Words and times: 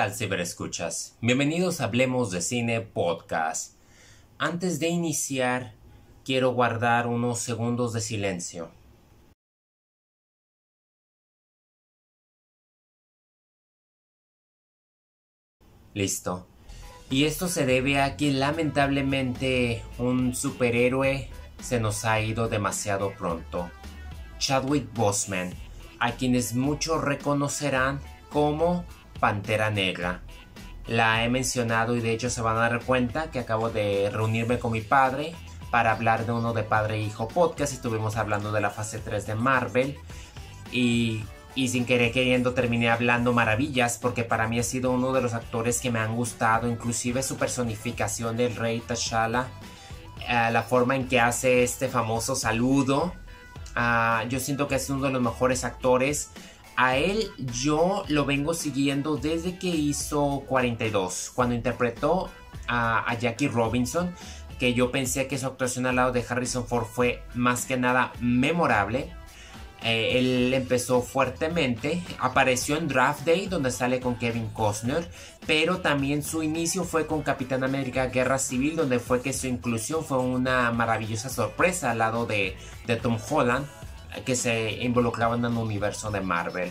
¿Qué 0.00 0.06
tal 0.06 0.14
ciberescuchas? 0.14 1.18
Bienvenidos 1.20 1.82
a 1.82 1.84
Hablemos 1.84 2.30
de 2.30 2.40
Cine 2.40 2.80
Podcast. 2.80 3.74
Antes 4.38 4.80
de 4.80 4.88
iniciar, 4.88 5.74
quiero 6.24 6.54
guardar 6.54 7.06
unos 7.06 7.40
segundos 7.40 7.92
de 7.92 8.00
silencio. 8.00 8.70
Listo. 15.92 16.46
Y 17.10 17.26
esto 17.26 17.46
se 17.46 17.66
debe 17.66 18.00
a 18.00 18.16
que 18.16 18.32
lamentablemente 18.32 19.82
un 19.98 20.34
superhéroe 20.34 21.28
se 21.60 21.78
nos 21.78 22.06
ha 22.06 22.22
ido 22.22 22.48
demasiado 22.48 23.12
pronto. 23.18 23.70
Chadwick 24.38 24.90
Boseman, 24.94 25.52
a 25.98 26.12
quienes 26.12 26.54
muchos 26.54 27.04
reconocerán 27.04 28.00
como 28.30 28.86
Pantera 29.20 29.70
Negra. 29.70 30.22
La 30.86 31.24
he 31.24 31.28
mencionado 31.28 31.94
y 31.94 32.00
de 32.00 32.12
hecho 32.12 32.30
se 32.30 32.40
van 32.40 32.56
a 32.56 32.60
dar 32.60 32.80
cuenta 32.80 33.30
que 33.30 33.38
acabo 33.38 33.70
de 33.70 34.10
reunirme 34.10 34.58
con 34.58 34.72
mi 34.72 34.80
padre 34.80 35.34
para 35.70 35.92
hablar 35.92 36.26
de 36.26 36.32
uno 36.32 36.52
de 36.52 36.64
padre 36.64 36.96
e 36.96 37.02
hijo 37.02 37.28
podcast. 37.28 37.72
Estuvimos 37.72 38.16
hablando 38.16 38.50
de 38.50 38.60
la 38.60 38.70
fase 38.70 38.98
3 38.98 39.26
de 39.26 39.34
Marvel 39.36 39.98
y, 40.72 41.22
sin 41.54 41.84
querer 41.84 42.12
queriendo 42.12 42.54
terminé 42.54 42.90
hablando 42.90 43.32
maravillas 43.32 43.98
porque 43.98 44.24
para 44.24 44.48
mí 44.48 44.58
ha 44.58 44.64
sido 44.64 44.90
uno 44.90 45.12
de 45.12 45.20
los 45.20 45.34
actores 45.34 45.80
que 45.80 45.90
me 45.90 46.00
han 46.00 46.16
gustado, 46.16 46.68
inclusive 46.68 47.22
su 47.22 47.36
personificación 47.36 48.36
del 48.36 48.56
rey 48.56 48.80
T'Challa, 48.80 49.46
eh, 50.28 50.50
la 50.50 50.62
forma 50.62 50.96
en 50.96 51.06
que 51.06 51.20
hace 51.20 51.62
este 51.62 51.88
famoso 51.88 52.34
saludo. 52.34 53.12
Ah, 53.76 54.24
yo 54.28 54.40
siento 54.40 54.66
que 54.66 54.74
es 54.74 54.90
uno 54.90 55.06
de 55.06 55.12
los 55.12 55.22
mejores 55.22 55.62
actores 55.64 56.30
a 56.76 56.96
él 56.96 57.30
yo 57.52 58.04
lo 58.08 58.24
vengo 58.24 58.54
siguiendo 58.54 59.16
desde 59.16 59.58
que 59.58 59.68
hizo 59.68 60.44
42, 60.46 61.32
cuando 61.34 61.54
interpretó 61.54 62.30
a, 62.68 63.14
Jackie 63.18 63.48
Robinson, 63.48 64.14
que 64.58 64.74
yo 64.74 64.90
pensé 64.90 65.26
que 65.26 65.38
su 65.38 65.46
actuación 65.46 65.86
al 65.86 65.96
lado 65.96 66.12
de 66.12 66.24
Harrison 66.26 66.66
Ford 66.66 66.86
fue 66.86 67.22
más 67.34 67.66
que 67.66 67.76
nada 67.76 68.12
memorable. 68.20 69.12
Eh, 69.82 70.18
él 70.18 70.52
empezó 70.52 71.00
fuertemente, 71.00 72.02
apareció 72.18 72.76
en 72.76 72.86
Draft 72.86 73.24
Day 73.24 73.46
donde 73.46 73.70
sale 73.70 73.98
con 73.98 74.16
Kevin 74.16 74.48
Costner, 74.48 75.08
pero 75.46 75.78
también 75.78 76.22
su 76.22 76.42
inicio 76.42 76.84
fue 76.84 77.06
con 77.06 77.22
Capitán 77.22 77.64
América 77.64 78.06
Guerra 78.06 78.38
Civil 78.38 78.76
donde 78.76 78.98
fue 78.98 79.22
que 79.22 79.32
su 79.32 79.46
inclusión 79.46 80.04
fue 80.04 80.18
una 80.18 80.70
maravillosa 80.70 81.30
sorpresa 81.30 81.92
al 81.92 81.98
lado 81.98 82.26
de, 82.26 82.56
de 82.86 82.96
Tom 82.96 83.16
Holland 83.30 83.66
que 84.24 84.36
se 84.36 84.82
involucraban 84.82 85.44
en 85.44 85.52
el 85.52 85.58
universo 85.58 86.10
de 86.10 86.20
Marvel. 86.20 86.70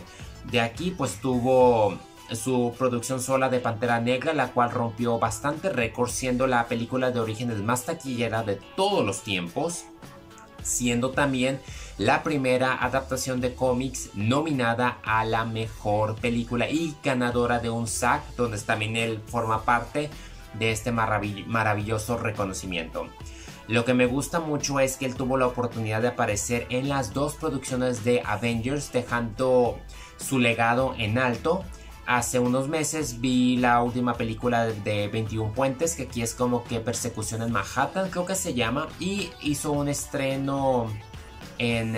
De 0.52 0.62
aquí 0.62 0.92
pues 0.92 1.20
tuvo 1.22 1.98
su 2.36 2.74
producción 2.78 3.22
sola 3.22 3.50
de 3.50 3.60
Pantera 3.60 4.00
Negra, 4.00 4.34
la 4.34 4.52
cual 4.52 4.72
rompió 4.72 5.20
bastante 5.20 5.70
récord, 5.70 6.10
siendo 6.10 6.48
la 6.48 6.68
película 6.68 7.12
de 7.12 7.20
orígenes 7.20 7.58
más 7.58 7.86
taquillera 7.86 8.44
de 8.44 8.60
todos 8.76 9.06
los 9.06 9.24
tiempos, 9.24 9.86
siendo 10.62 11.12
también 11.12 11.60
la 11.98 12.24
primera 12.24 12.84
adaptación 12.84 13.42
de 13.42 13.56
cómics 13.56 14.12
nominada 14.14 15.00
a 15.04 15.26
la 15.26 15.44
mejor 15.46 16.16
película 16.16 16.70
y 16.70 16.96
ganadora 17.04 17.60
de 17.60 17.70
un 17.70 17.88
SAG, 17.88 18.22
donde 18.36 18.58
también 18.60 18.96
él 18.96 19.22
forma 19.26 19.64
parte 19.64 20.10
de 20.54 20.72
este 20.72 20.92
maravilloso 20.92 22.18
reconocimiento. 22.18 23.08
Lo 23.70 23.86
que 23.86 23.94
me 23.94 24.08
gusta 24.08 24.40
mucho 24.40 24.80
es 24.80 24.98
que 24.98 25.06
él 25.06 25.14
tuvo 25.14 25.38
la 25.38 25.46
oportunidad 25.46 26.02
de 26.02 26.08
aparecer 26.08 26.66
en 26.72 26.90
las 26.90 27.14
dos 27.14 27.36
producciones 27.36 28.04
de 28.04 28.24
Avengers, 28.26 28.92
dejando 28.92 29.78
su 30.18 30.40
legado 30.40 30.96
en 30.98 31.20
alto. 31.20 31.64
Hace 32.08 32.40
unos 32.40 32.68
meses 32.68 33.22
vi 33.22 33.58
la 33.58 33.84
última 33.84 34.16
película 34.16 34.66
de 34.66 35.08
21 35.10 35.54
Puentes, 35.54 35.94
que 35.94 36.04
aquí 36.04 36.24
es 36.24 36.34
como 36.34 36.64
que 36.64 36.80
Persecución 36.80 37.44
en 37.44 37.52
Manhattan, 37.52 38.10
creo 38.10 38.26
que 38.26 38.34
se 38.34 38.56
llama, 38.56 38.88
y 39.00 39.30
hizo 39.44 39.72
un 39.72 39.88
estreno 39.88 40.88
en 41.60 41.94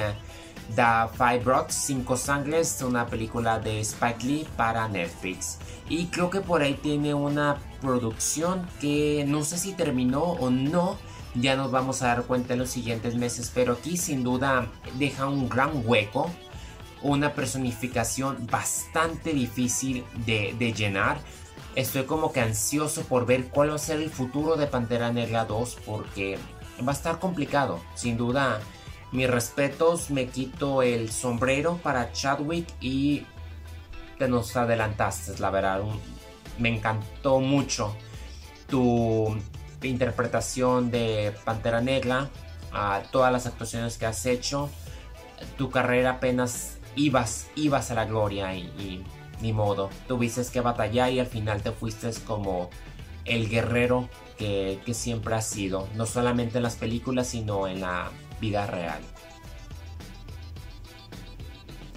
The 0.75 1.07
Five 1.13 1.43
Rocks, 1.45 1.73
Cinco 1.73 2.17
Sangres, 2.17 2.81
una 2.81 3.05
película 3.05 3.59
de 3.59 3.79
Spike 3.79 4.25
Lee 4.25 4.47
para 4.57 4.89
Netflix. 4.89 5.57
Y 5.87 6.07
creo 6.07 6.29
que 6.29 6.41
por 6.41 6.63
ahí 6.63 6.73
tiene 6.73 7.13
una 7.13 7.59
producción 7.79 8.67
que 8.81 9.23
no 9.25 9.45
sé 9.45 9.57
si 9.57 9.71
terminó 9.71 10.23
o 10.23 10.49
no, 10.49 10.97
ya 11.35 11.55
nos 11.55 11.71
vamos 11.71 12.01
a 12.01 12.07
dar 12.07 12.23
cuenta 12.23 12.53
en 12.53 12.59
los 12.59 12.69
siguientes 12.69 13.15
meses, 13.15 13.51
pero 13.53 13.73
aquí 13.73 13.97
sin 13.97 14.23
duda 14.23 14.67
deja 14.97 15.27
un 15.27 15.47
gran 15.47 15.83
hueco, 15.85 16.29
una 17.01 17.33
personificación 17.33 18.47
bastante 18.51 19.33
difícil 19.33 20.03
de, 20.25 20.73
llenar. 20.73 21.19
Estoy 21.75 22.03
como 22.03 22.33
que 22.33 22.41
ansioso 22.41 23.03
por 23.03 23.25
ver 23.25 23.47
cuál 23.47 23.71
va 23.71 23.75
a 23.75 23.79
ser 23.79 24.01
el 24.01 24.09
futuro 24.09 24.57
de 24.57 24.67
Pantera 24.67 25.11
Negra 25.11 25.45
2 25.45 25.77
porque 25.85 26.37
va 26.85 26.91
a 26.91 26.95
estar 26.95 27.19
complicado, 27.19 27.79
sin 27.95 28.17
duda. 28.17 28.59
Mis 29.13 29.29
respetos, 29.29 30.09
me 30.09 30.27
quito 30.27 30.81
el 30.81 31.11
sombrero 31.11 31.77
para 31.83 32.13
Chadwick 32.13 32.67
y 32.79 33.25
te 34.17 34.29
nos 34.29 34.55
adelantaste, 34.55 35.37
la 35.39 35.49
verdad. 35.49 35.81
Me 36.57 36.69
encantó 36.69 37.39
mucho 37.39 37.95
tu 38.67 39.35
interpretación 39.87 40.91
de 40.91 41.33
Pantera 41.43 41.81
Negra, 41.81 42.29
a 42.71 43.03
todas 43.11 43.31
las 43.31 43.47
actuaciones 43.47 43.97
que 43.97 44.05
has 44.05 44.25
hecho, 44.25 44.69
tu 45.57 45.69
carrera 45.69 46.11
apenas 46.11 46.77
ibas, 46.95 47.47
ibas 47.55 47.91
a 47.91 47.95
la 47.95 48.05
gloria 48.05 48.55
y, 48.55 49.03
ni 49.41 49.53
modo, 49.53 49.89
tuviste 50.07 50.41
que 50.51 50.61
batallar 50.61 51.11
y 51.11 51.19
al 51.19 51.27
final 51.27 51.61
te 51.61 51.71
fuiste 51.71 52.11
como 52.25 52.69
el 53.25 53.49
guerrero 53.49 54.09
que, 54.37 54.79
que 54.85 54.93
siempre 54.93 55.35
has 55.35 55.47
sido, 55.47 55.87
no 55.95 56.05
solamente 56.05 56.57
en 56.57 56.63
las 56.63 56.75
películas, 56.75 57.27
sino 57.27 57.67
en 57.67 57.81
la 57.81 58.09
vida 58.39 58.67
real. 58.67 59.01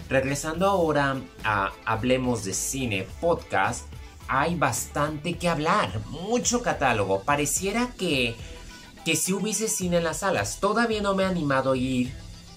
Regresando 0.09 0.67
ahora 0.67 1.17
a 1.45 1.73
Hablemos 1.87 2.45
de 2.45 2.53
Cine 2.53 3.07
Podcast, 3.21 3.87
hay 4.29 4.55
bastante 4.57 5.35
que 5.35 5.49
hablar, 5.49 6.01
mucho 6.11 6.63
catálogo. 6.63 7.23
Pareciera 7.23 7.91
que, 7.99 8.35
que 9.05 9.17
si 9.17 9.33
hubiese 9.33 9.69
cine 9.69 9.99
en 9.99 10.05
las 10.05 10.19
salas. 10.19 10.59
Todavía 10.61 11.03
no 11.03 11.15
me 11.15 11.25
he 11.25 11.27
animado 11.27 11.73
a 11.73 11.77
ir. 11.77 12.13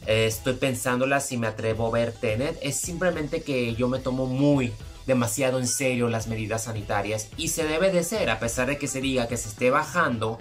Estoy 0.05 0.53
pensándola 0.53 1.19
si 1.19 1.37
me 1.37 1.47
atrevo 1.47 1.87
a 1.87 1.91
ver 1.91 2.13
Tenet. 2.13 2.57
Es 2.61 2.77
simplemente 2.77 3.43
que 3.43 3.75
yo 3.75 3.89
me 3.89 3.99
tomo 3.99 4.25
muy 4.25 4.73
demasiado 5.05 5.59
en 5.59 5.67
serio 5.67 6.09
las 6.09 6.27
medidas 6.27 6.65
sanitarias 6.65 7.29
y 7.37 7.47
se 7.47 7.65
debe 7.65 7.91
de 7.91 8.03
ser 8.03 8.29
a 8.29 8.39
pesar 8.39 8.67
de 8.67 8.77
que 8.77 8.87
se 8.87 9.01
diga 9.01 9.27
que 9.27 9.37
se 9.37 9.49
esté 9.49 9.69
bajando. 9.69 10.37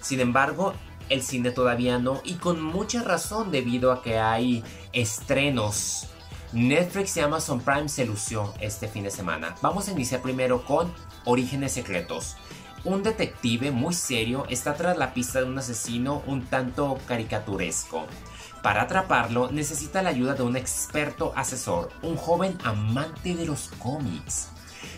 Sin 0.00 0.20
embargo, 0.20 0.74
el 1.08 1.22
cine 1.22 1.50
todavía 1.50 1.98
no 1.98 2.20
y 2.24 2.34
con 2.34 2.62
mucha 2.62 3.02
razón 3.02 3.50
debido 3.50 3.92
a 3.92 4.02
que 4.02 4.18
hay 4.18 4.62
estrenos 4.92 6.08
Netflix 6.52 7.14
y 7.16 7.20
Amazon 7.20 7.60
Prime 7.60 7.90
se 7.90 8.06
lució 8.06 8.54
este 8.58 8.88
fin 8.88 9.04
de 9.04 9.10
semana. 9.10 9.54
Vamos 9.60 9.88
a 9.88 9.92
iniciar 9.92 10.22
primero 10.22 10.64
con 10.64 10.90
Orígenes 11.26 11.72
Secretos. 11.72 12.36
Un 12.84 13.02
detective 13.02 13.70
muy 13.70 13.92
serio 13.92 14.46
está 14.48 14.74
tras 14.74 14.96
la 14.96 15.12
pista 15.12 15.40
de 15.40 15.44
un 15.44 15.58
asesino 15.58 16.22
un 16.26 16.46
tanto 16.46 16.98
caricaturesco. 17.06 18.06
Para 18.62 18.82
atraparlo 18.82 19.50
necesita 19.50 20.02
la 20.02 20.08
ayuda 20.08 20.34
de 20.34 20.42
un 20.42 20.56
experto 20.56 21.34
asesor, 21.36 21.90
un 22.00 22.16
joven 22.16 22.56
amante 22.64 23.34
de 23.34 23.44
los 23.44 23.68
cómics. 23.78 24.48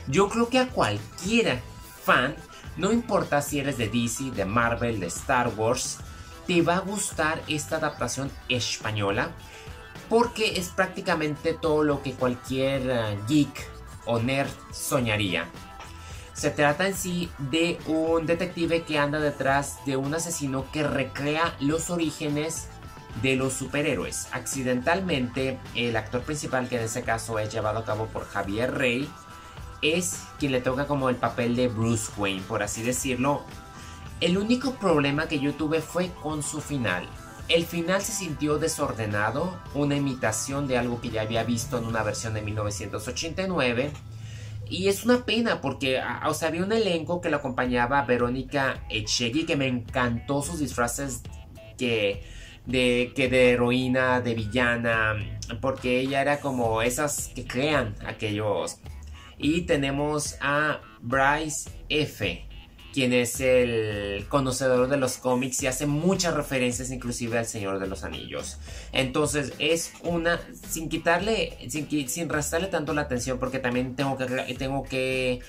Yo 0.06 0.28
creo 0.28 0.48
que 0.48 0.60
a 0.60 0.68
cualquiera 0.68 1.60
fan, 2.04 2.36
no 2.76 2.92
importa 2.92 3.42
si 3.42 3.58
eres 3.58 3.76
de 3.76 3.88
DC, 3.88 4.30
de 4.30 4.44
Marvel, 4.44 5.00
de 5.00 5.06
Star 5.08 5.48
Wars, 5.56 5.98
te 6.46 6.62
va 6.62 6.76
a 6.76 6.80
gustar 6.80 7.42
esta 7.48 7.76
adaptación 7.76 8.30
española 8.48 9.30
porque 10.10 10.58
es 10.58 10.68
prácticamente 10.68 11.54
todo 11.54 11.84
lo 11.84 12.02
que 12.02 12.12
cualquier 12.12 12.82
eh, 12.90 13.18
geek 13.26 13.70
o 14.04 14.18
nerd 14.18 14.50
soñaría. 14.72 15.46
Se 16.34 16.50
trata 16.50 16.88
en 16.88 16.94
sí 16.94 17.30
de 17.38 17.78
un 17.86 18.26
detective 18.26 18.82
que 18.82 18.98
anda 18.98 19.20
detrás 19.20 19.78
de 19.86 19.96
un 19.96 20.12
asesino 20.14 20.66
que 20.72 20.82
recrea 20.82 21.54
los 21.60 21.90
orígenes 21.90 22.68
de 23.22 23.36
los 23.36 23.52
superhéroes. 23.52 24.28
Accidentalmente, 24.32 25.58
el 25.74 25.96
actor 25.96 26.22
principal, 26.22 26.68
que 26.68 26.76
en 26.76 26.84
ese 26.84 27.02
caso 27.02 27.38
es 27.38 27.52
llevado 27.52 27.78
a 27.78 27.84
cabo 27.84 28.06
por 28.06 28.26
Javier 28.26 28.74
Rey, 28.74 29.08
es 29.82 30.24
quien 30.38 30.52
le 30.52 30.60
toca 30.60 30.86
como 30.86 31.08
el 31.08 31.16
papel 31.16 31.54
de 31.54 31.68
Bruce 31.68 32.10
Wayne, 32.16 32.42
por 32.48 32.62
así 32.62 32.82
decirlo. 32.82 33.44
El 34.20 34.38
único 34.38 34.74
problema 34.74 35.28
que 35.28 35.40
yo 35.40 35.54
tuve 35.54 35.80
fue 35.80 36.10
con 36.22 36.42
su 36.42 36.60
final. 36.60 37.06
El 37.50 37.66
final 37.66 38.00
se 38.00 38.12
sintió 38.12 38.58
desordenado, 38.58 39.60
una 39.74 39.96
imitación 39.96 40.68
de 40.68 40.78
algo 40.78 41.00
que 41.00 41.10
ya 41.10 41.22
había 41.22 41.42
visto 41.42 41.78
en 41.78 41.84
una 41.84 42.04
versión 42.04 42.32
de 42.32 42.42
1989. 42.42 43.90
Y 44.68 44.86
es 44.86 45.04
una 45.04 45.24
pena 45.24 45.60
porque 45.60 46.00
o 46.28 46.32
sea, 46.32 46.46
había 46.46 46.62
un 46.62 46.70
elenco 46.70 47.20
que 47.20 47.28
lo 47.28 47.38
acompañaba 47.38 48.04
Verónica 48.04 48.86
Echegui, 48.88 49.46
que 49.46 49.56
me 49.56 49.66
encantó 49.66 50.42
sus 50.42 50.60
disfraces 50.60 51.22
que 51.76 52.22
de, 52.66 53.12
que 53.16 53.28
de 53.28 53.50
heroína, 53.50 54.20
de 54.20 54.34
villana, 54.34 55.16
porque 55.60 55.98
ella 55.98 56.22
era 56.22 56.38
como 56.38 56.82
esas 56.82 57.32
que 57.34 57.48
crean 57.48 57.96
aquellos 58.06 58.78
Y 59.38 59.62
tenemos 59.62 60.36
a 60.40 60.82
Bryce 61.00 61.68
F 61.88 62.49
quien 62.92 63.12
es 63.12 63.40
el 63.40 64.26
conocedor 64.28 64.88
de 64.88 64.96
los 64.96 65.16
cómics 65.16 65.62
y 65.62 65.66
hace 65.66 65.86
muchas 65.86 66.34
referencias 66.34 66.90
inclusive 66.90 67.38
al 67.38 67.46
Señor 67.46 67.78
de 67.78 67.86
los 67.86 68.04
Anillos. 68.04 68.58
Entonces 68.92 69.52
es 69.58 69.92
una, 70.02 70.40
sin 70.68 70.88
quitarle, 70.88 71.56
sin, 71.68 72.08
sin 72.08 72.28
restarle 72.28 72.68
tanto 72.68 72.92
la 72.94 73.02
atención, 73.02 73.38
porque 73.38 73.58
también 73.58 73.96
tengo 73.96 74.16
que, 74.16 74.26
tengo 74.58 74.82
que 74.82 75.40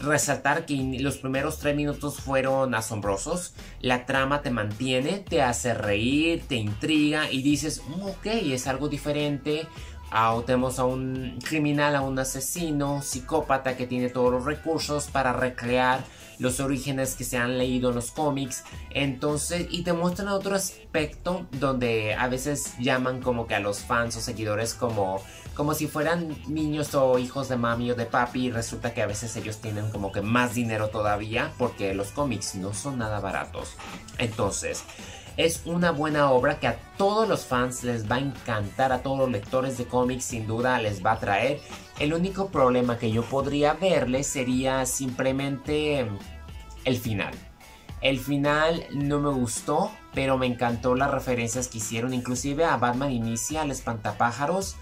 resaltar 0.00 0.66
que 0.66 0.98
los 1.00 1.18
primeros 1.18 1.58
tres 1.58 1.74
minutos 1.74 2.16
fueron 2.20 2.74
asombrosos. 2.74 3.54
La 3.80 4.06
trama 4.06 4.42
te 4.42 4.50
mantiene, 4.50 5.18
te 5.18 5.42
hace 5.42 5.74
reír, 5.74 6.42
te 6.46 6.56
intriga 6.56 7.30
y 7.30 7.42
dices, 7.42 7.82
ok, 8.02 8.26
es 8.26 8.66
algo 8.66 8.88
diferente. 8.88 9.66
Tenemos 10.46 10.78
a 10.78 10.84
un 10.84 11.38
criminal, 11.44 11.94
a 11.94 12.00
un 12.00 12.18
asesino, 12.18 13.02
psicópata 13.02 13.76
que 13.76 13.86
tiene 13.86 14.08
todos 14.08 14.32
los 14.32 14.44
recursos 14.44 15.06
para 15.06 15.32
recrear 15.32 16.04
los 16.38 16.60
orígenes 16.60 17.14
que 17.14 17.24
se 17.24 17.36
han 17.36 17.58
leído 17.58 17.90
en 17.90 17.96
los 17.96 18.10
cómics. 18.10 18.64
Entonces, 18.90 19.66
y 19.70 19.82
te 19.82 19.92
muestran 19.92 20.28
otro 20.28 20.54
aspecto 20.54 21.46
donde 21.52 22.14
a 22.14 22.28
veces 22.28 22.74
llaman 22.78 23.20
como 23.20 23.46
que 23.46 23.54
a 23.54 23.60
los 23.60 23.80
fans 23.80 24.16
o 24.16 24.20
seguidores 24.20 24.74
como, 24.74 25.20
como 25.54 25.74
si 25.74 25.88
fueran 25.88 26.36
niños 26.46 26.94
o 26.94 27.18
hijos 27.18 27.48
de 27.48 27.56
mami 27.56 27.90
o 27.90 27.94
de 27.94 28.06
papi. 28.06 28.46
Y 28.46 28.50
resulta 28.50 28.94
que 28.94 29.02
a 29.02 29.06
veces 29.06 29.36
ellos 29.36 29.58
tienen 29.58 29.90
como 29.90 30.12
que 30.12 30.22
más 30.22 30.54
dinero 30.54 30.88
todavía 30.88 31.52
porque 31.58 31.92
los 31.94 32.12
cómics 32.12 32.54
no 32.54 32.72
son 32.72 32.98
nada 32.98 33.20
baratos. 33.20 33.74
Entonces, 34.18 34.84
es 35.38 35.62
una 35.66 35.92
buena 35.92 36.32
obra 36.32 36.58
que 36.58 36.66
a 36.66 36.76
todos 36.98 37.28
los 37.28 37.46
fans 37.46 37.84
les 37.84 38.10
va 38.10 38.16
a 38.16 38.18
encantar, 38.18 38.90
a 38.90 39.02
todos 39.02 39.20
los 39.20 39.30
lectores 39.30 39.78
de 39.78 39.84
cómics 39.84 40.24
sin 40.24 40.48
duda 40.48 40.82
les 40.82 41.02
va 41.04 41.12
a 41.12 41.20
traer. 41.20 41.60
El 42.00 42.12
único 42.12 42.48
problema 42.48 42.98
que 42.98 43.12
yo 43.12 43.22
podría 43.22 43.74
verle 43.74 44.24
sería 44.24 44.84
simplemente 44.84 46.08
el 46.84 46.96
final. 46.98 47.32
El 48.00 48.18
final 48.18 48.84
no 48.92 49.20
me 49.20 49.30
gustó, 49.30 49.92
pero 50.12 50.38
me 50.38 50.46
encantó 50.46 50.96
las 50.96 51.12
referencias 51.12 51.68
que 51.68 51.78
hicieron, 51.78 52.14
inclusive 52.14 52.64
a 52.64 52.76
Batman 52.76 53.12
Inicia, 53.12 53.62
al 53.62 53.70
Espantapájaros. 53.70 54.74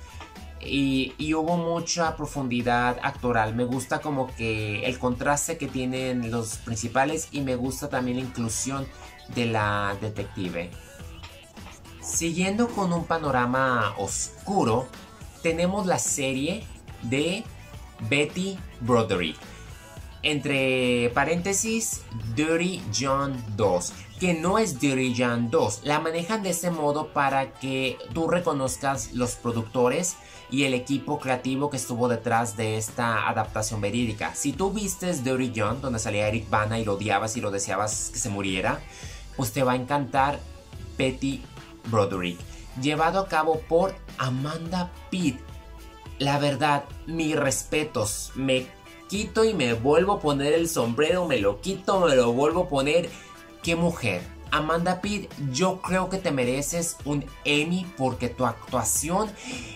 Y, 0.59 1.13
y, 1.19 1.35
hubo 1.35 1.59
mucha 1.59 2.17
profundidad 2.17 2.99
actoral. 3.03 3.55
Me 3.55 3.65
gusta 3.65 4.01
como 4.01 4.35
que 4.35 4.87
el 4.87 4.99
contraste 4.99 5.59
que 5.59 5.69
tienen 5.69 6.31
los 6.31 6.57
principales 6.57 7.29
y 7.31 7.43
me 7.43 7.57
gusta 7.57 7.89
también 7.89 8.17
la 8.17 8.25
inclusión 8.25 8.87
de 9.35 9.47
la 9.47 9.97
detective. 10.01 10.71
Siguiendo 12.01 12.69
con 12.69 12.93
un 12.93 13.05
panorama 13.05 13.95
oscuro, 13.99 14.87
tenemos 15.43 15.87
la 15.87 15.99
serie 15.99 16.65
de 17.03 17.45
Betty 18.09 18.59
Broderick. 18.81 19.37
Entre 20.23 21.11
paréntesis, 21.15 22.03
Dirty 22.35 22.83
John 22.97 23.41
2, 23.57 23.93
que 24.19 24.35
no 24.35 24.59
es 24.59 24.81
Dirty 24.81 25.15
John 25.17 25.51
2. 25.51 25.83
La 25.85 26.01
manejan 26.01 26.43
de 26.43 26.51
ese 26.51 26.71
modo 26.71 27.13
para 27.13 27.53
que 27.53 27.99
tú 28.13 28.29
reconozcas 28.29 29.13
los 29.13 29.37
productores 29.37 30.17
y 30.51 30.65
el 30.65 30.75
equipo 30.75 31.19
creativo 31.19 31.71
que 31.71 31.77
estuvo 31.77 32.09
detrás 32.09 32.57
de 32.57 32.77
esta 32.77 33.29
adaptación 33.29 33.81
verídica. 33.81 34.35
Si 34.35 34.53
tú 34.53 34.71
vistes 34.71 35.23
Dirty 35.23 35.53
John, 35.55 35.81
donde 35.81 35.99
salía 35.99 36.29
Eric 36.29 36.49
Bana 36.49 36.79
y 36.79 36.85
lo 36.85 36.95
odiabas 36.95 37.37
y 37.37 37.41
lo 37.41 37.51
deseabas 37.51 38.11
que 38.13 38.19
se 38.19 38.29
muriera, 38.29 38.81
pues 39.37 39.53
te 39.53 39.63
va 39.63 39.73
a 39.73 39.77
encantar 39.77 40.41
Betty 40.97 41.43
Broderick, 41.91 42.39
llevado 42.81 43.21
a 43.21 43.29
cabo 43.29 43.61
por 43.69 43.95
Amanda 44.19 44.91
Pitt. 45.11 45.39
La 46.19 46.39
verdad, 46.39 46.85
mis 47.07 47.37
respetos, 47.37 48.33
me 48.35 48.67
quito 49.09 49.45
y 49.45 49.55
me 49.55 49.75
vuelvo 49.75 50.15
a 50.15 50.21
poner 50.21 50.55
el 50.55 50.69
sombrero, 50.69 51.27
me 51.27 51.39
lo 51.39 51.61
quito, 51.61 52.01
me 52.01 52.17
lo 52.17 52.33
vuelvo 52.33 52.63
a 52.63 52.69
poner. 52.69 53.11
¡Qué 53.63 53.77
mujer! 53.77 54.23
Amanda 54.51 55.01
Pitt, 55.01 55.31
yo 55.53 55.81
creo 55.83 56.09
que 56.09 56.19
te 56.19 56.31
mereces 56.31 56.97
un 57.05 57.25
Emmy 57.45 57.87
porque 57.97 58.29
tu 58.29 58.47
actuación 58.47 59.31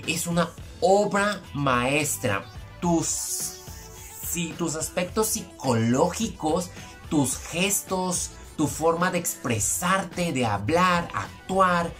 es 0.06 0.26
una 0.26 0.48
obra 0.80 1.42
maestra. 1.52 2.44
Tus, 2.80 3.06
sí, 3.06 4.54
tus 4.56 4.76
aspectos 4.76 5.26
psicológicos, 5.28 6.70
tus 7.10 7.36
gestos, 7.36 8.30
tu 8.60 8.66
forma 8.66 9.10
de 9.10 9.16
expresarte, 9.16 10.32
de 10.32 10.44
hablar, 10.44 11.08
actuar. 11.14 11.90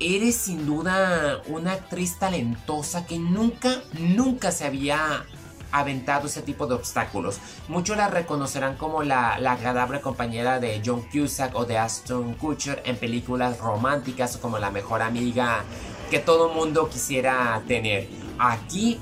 Eres 0.00 0.34
sin 0.34 0.66
duda 0.66 1.42
una 1.46 1.74
actriz 1.74 2.18
talentosa 2.18 3.06
que 3.06 3.20
nunca, 3.20 3.80
nunca 3.92 4.50
se 4.50 4.66
había 4.66 5.24
aventado 5.70 6.26
ese 6.26 6.42
tipo 6.42 6.66
de 6.66 6.74
obstáculos. 6.74 7.38
Muchos 7.68 7.96
la 7.96 8.08
reconocerán 8.08 8.76
como 8.78 9.04
la, 9.04 9.34
agradable 9.34 10.00
compañera 10.00 10.58
de 10.58 10.82
John 10.84 11.02
Cusack 11.02 11.54
o 11.54 11.64
de 11.64 11.78
Aston 11.78 12.34
Kutcher 12.34 12.82
en 12.84 12.96
películas 12.96 13.60
románticas 13.60 14.34
o 14.34 14.40
como 14.40 14.58
la 14.58 14.72
mejor 14.72 15.02
amiga 15.02 15.62
que 16.10 16.18
todo 16.18 16.48
mundo 16.48 16.88
quisiera 16.88 17.62
tener. 17.68 18.08
Aquí, 18.40 18.98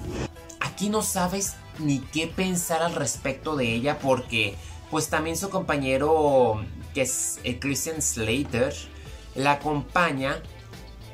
aquí 0.60 0.90
no 0.90 1.00
sabes 1.00 1.54
ni 1.78 2.00
qué 2.00 2.26
pensar 2.26 2.82
al 2.82 2.94
respecto 2.94 3.56
de 3.56 3.72
ella 3.72 3.98
porque 3.98 4.58
pues 4.90 5.08
también 5.08 5.36
su 5.36 5.50
compañero, 5.50 6.64
que 6.94 7.02
es 7.02 7.40
eh, 7.44 7.58
Christian 7.58 8.00
Slater, 8.00 8.74
la 9.34 9.52
acompaña 9.52 10.42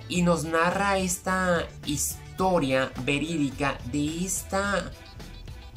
y 0.08 0.22
nos 0.22 0.44
narra 0.44 0.98
esta 0.98 1.66
historia 1.86 2.92
verídica 3.04 3.78
de 3.90 4.24
esta 4.24 4.90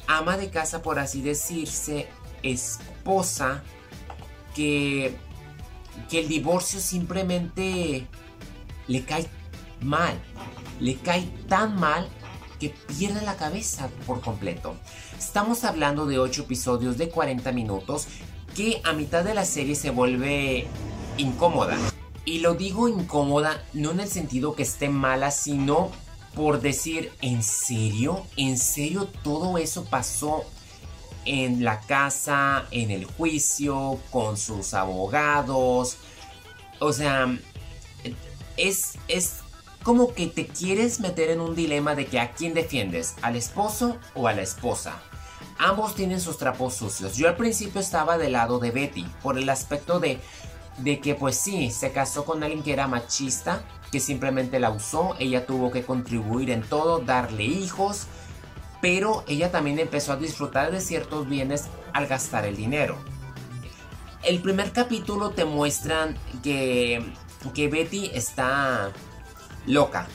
ama 0.06 0.36
de 0.36 0.50
casa, 0.50 0.82
por 0.82 0.98
así 0.98 1.22
decirse, 1.22 2.08
esposa, 2.42 3.62
que, 4.54 5.16
que 6.08 6.20
el 6.20 6.28
divorcio 6.28 6.80
simplemente 6.80 8.06
le 8.86 9.04
cae 9.04 9.28
mal, 9.80 10.18
le 10.80 10.96
cae 10.96 11.22
tan 11.48 11.78
mal 11.78 12.08
que 12.58 12.70
pierde 12.70 13.22
la 13.22 13.36
cabeza 13.36 13.88
por 14.06 14.20
completo. 14.20 14.74
Estamos 15.18 15.64
hablando 15.64 16.06
de 16.06 16.18
8 16.18 16.42
episodios 16.42 16.98
de 16.98 17.08
40 17.08 17.52
minutos 17.52 18.08
que 18.54 18.80
a 18.84 18.92
mitad 18.92 19.24
de 19.24 19.34
la 19.34 19.44
serie 19.44 19.74
se 19.74 19.90
vuelve 19.90 20.66
incómoda. 21.16 21.76
Y 22.24 22.40
lo 22.40 22.54
digo 22.54 22.88
incómoda 22.88 23.64
no 23.72 23.92
en 23.92 24.00
el 24.00 24.08
sentido 24.08 24.54
que 24.54 24.62
esté 24.62 24.88
mala, 24.88 25.30
sino 25.30 25.90
por 26.34 26.60
decir, 26.60 27.12
¿en 27.20 27.42
serio? 27.42 28.24
¿En 28.36 28.58
serio 28.58 29.08
todo 29.22 29.58
eso 29.58 29.84
pasó 29.84 30.44
en 31.24 31.64
la 31.64 31.80
casa, 31.80 32.66
en 32.70 32.90
el 32.90 33.04
juicio, 33.06 33.98
con 34.10 34.36
sus 34.36 34.74
abogados? 34.74 35.96
O 36.80 36.92
sea, 36.92 37.36
es, 38.56 38.98
es 39.08 39.38
como 39.88 40.12
que 40.12 40.26
te 40.26 40.46
quieres 40.46 41.00
meter 41.00 41.30
en 41.30 41.40
un 41.40 41.54
dilema 41.54 41.94
de 41.94 42.04
que 42.04 42.20
a 42.20 42.32
quién 42.32 42.52
defiendes, 42.52 43.14
al 43.22 43.36
esposo 43.36 43.96
o 44.12 44.28
a 44.28 44.34
la 44.34 44.42
esposa. 44.42 45.00
Ambos 45.58 45.94
tienen 45.94 46.20
sus 46.20 46.36
trapos 46.36 46.74
sucios. 46.74 47.16
Yo 47.16 47.26
al 47.26 47.36
principio 47.36 47.80
estaba 47.80 48.18
del 48.18 48.32
lado 48.32 48.58
de 48.58 48.70
Betty, 48.70 49.06
por 49.22 49.38
el 49.38 49.48
aspecto 49.48 49.98
de, 49.98 50.20
de 50.76 51.00
que 51.00 51.14
pues 51.14 51.38
sí, 51.38 51.70
se 51.70 51.90
casó 51.90 52.26
con 52.26 52.42
alguien 52.42 52.62
que 52.62 52.74
era 52.74 52.86
machista, 52.86 53.64
que 53.90 53.98
simplemente 53.98 54.60
la 54.60 54.68
usó, 54.68 55.16
ella 55.18 55.46
tuvo 55.46 55.70
que 55.70 55.82
contribuir 55.82 56.50
en 56.50 56.60
todo, 56.64 56.98
darle 56.98 57.44
hijos, 57.44 58.08
pero 58.82 59.24
ella 59.26 59.50
también 59.50 59.78
empezó 59.78 60.12
a 60.12 60.16
disfrutar 60.16 60.70
de 60.70 60.82
ciertos 60.82 61.26
bienes 61.26 61.64
al 61.94 62.08
gastar 62.08 62.44
el 62.44 62.56
dinero. 62.56 62.98
El 64.22 64.42
primer 64.42 64.70
capítulo 64.70 65.30
te 65.30 65.46
muestran 65.46 66.14
que, 66.42 67.02
que 67.54 67.68
Betty 67.68 68.10
está 68.12 68.92
loca, 69.68 70.08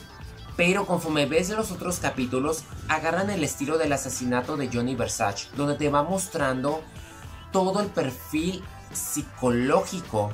pero 0.56 0.86
conforme 0.86 1.26
ves 1.26 1.48
los 1.50 1.70
otros 1.70 1.98
capítulos, 1.98 2.64
agarran 2.88 3.30
el 3.30 3.42
estilo 3.42 3.78
del 3.78 3.92
asesinato 3.92 4.56
de 4.56 4.68
Johnny 4.72 4.94
Versace, 4.94 5.48
donde 5.56 5.76
te 5.76 5.88
va 5.88 6.02
mostrando 6.02 6.82
todo 7.52 7.80
el 7.80 7.88
perfil 7.88 8.62
psicológico 8.92 10.30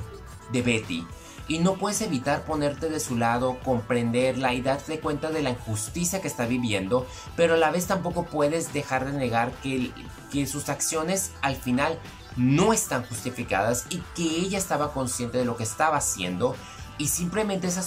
de 0.51 0.61
Betty. 0.61 1.07
Y 1.47 1.59
no 1.59 1.73
puedes 1.73 2.01
evitar 2.01 2.43
ponerte 2.45 2.89
de 2.89 2.99
su 2.99 3.17
lado, 3.17 3.59
comprenderla 3.63 4.53
y 4.53 4.61
darte 4.61 4.99
cuenta 4.99 5.31
de 5.31 5.41
la 5.41 5.49
injusticia 5.49 6.21
que 6.21 6.27
está 6.27 6.45
viviendo, 6.45 7.05
pero 7.35 7.55
a 7.55 7.57
la 7.57 7.71
vez 7.71 7.87
tampoco 7.87 8.25
puedes 8.25 8.73
dejar 8.73 9.05
de 9.05 9.13
negar 9.13 9.51
que, 9.63 9.91
que 10.31 10.47
sus 10.47 10.69
acciones 10.69 11.31
al 11.41 11.55
final 11.55 11.97
no 12.37 12.73
están 12.73 13.03
justificadas 13.03 13.85
y 13.89 13.97
que 14.15 14.23
ella 14.23 14.57
estaba 14.57 14.93
consciente 14.93 15.39
de 15.39 15.45
lo 15.45 15.57
que 15.57 15.63
estaba 15.63 15.97
haciendo 15.97 16.55
y 17.01 17.07
simplemente 17.07 17.65
es, 17.65 17.79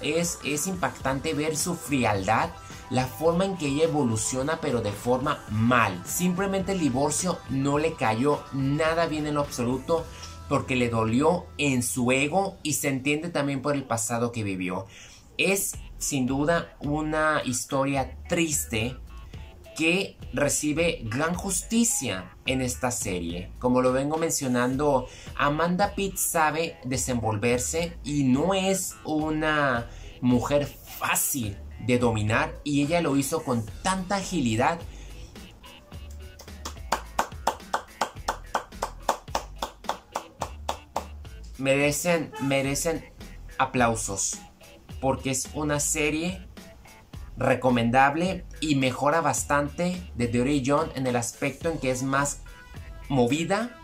es, 0.00 0.38
es 0.44 0.66
impactante 0.68 1.34
ver 1.34 1.56
su 1.56 1.74
frialdad, 1.74 2.50
la 2.88 3.04
forma 3.04 3.44
en 3.44 3.56
que 3.56 3.66
ella 3.66 3.82
evoluciona 3.82 4.60
pero 4.60 4.80
de 4.80 4.92
forma 4.92 5.44
mal. 5.50 6.00
Simplemente 6.06 6.70
el 6.70 6.78
divorcio 6.78 7.40
no 7.48 7.78
le 7.78 7.94
cayó 7.94 8.44
nada 8.52 9.06
bien 9.06 9.26
en 9.26 9.34
lo 9.34 9.40
absoluto 9.40 10.06
porque 10.48 10.76
le 10.76 10.88
dolió 10.88 11.46
en 11.58 11.82
su 11.82 12.12
ego 12.12 12.58
y 12.62 12.74
se 12.74 12.90
entiende 12.90 13.28
también 13.28 13.60
por 13.60 13.74
el 13.74 13.82
pasado 13.82 14.30
que 14.30 14.44
vivió. 14.44 14.86
Es 15.36 15.72
sin 15.98 16.26
duda 16.26 16.76
una 16.78 17.42
historia 17.44 18.18
triste 18.28 18.96
que 19.80 20.18
recibe 20.34 21.00
gran 21.04 21.32
justicia 21.32 22.36
en 22.44 22.60
esta 22.60 22.90
serie. 22.90 23.50
Como 23.58 23.80
lo 23.80 23.92
vengo 23.94 24.18
mencionando, 24.18 25.08
Amanda 25.38 25.94
Pitt 25.94 26.18
sabe 26.18 26.76
desenvolverse 26.84 27.96
y 28.04 28.24
no 28.24 28.52
es 28.52 28.96
una 29.04 29.88
mujer 30.20 30.66
fácil 30.66 31.56
de 31.86 31.98
dominar 31.98 32.60
y 32.62 32.82
ella 32.82 33.00
lo 33.00 33.16
hizo 33.16 33.42
con 33.42 33.64
tanta 33.82 34.16
agilidad 34.16 34.78
merecen, 41.56 42.32
merecen 42.42 43.02
aplausos 43.56 44.40
porque 45.00 45.30
es 45.30 45.48
una 45.54 45.80
serie 45.80 46.49
recomendable 47.40 48.44
y 48.60 48.76
mejora 48.76 49.22
bastante 49.22 50.00
de 50.14 50.28
Dirty 50.28 50.62
John 50.64 50.90
en 50.94 51.06
el 51.06 51.16
aspecto 51.16 51.70
en 51.70 51.78
que 51.78 51.90
es 51.90 52.02
más 52.02 52.42
movida, 53.08 53.76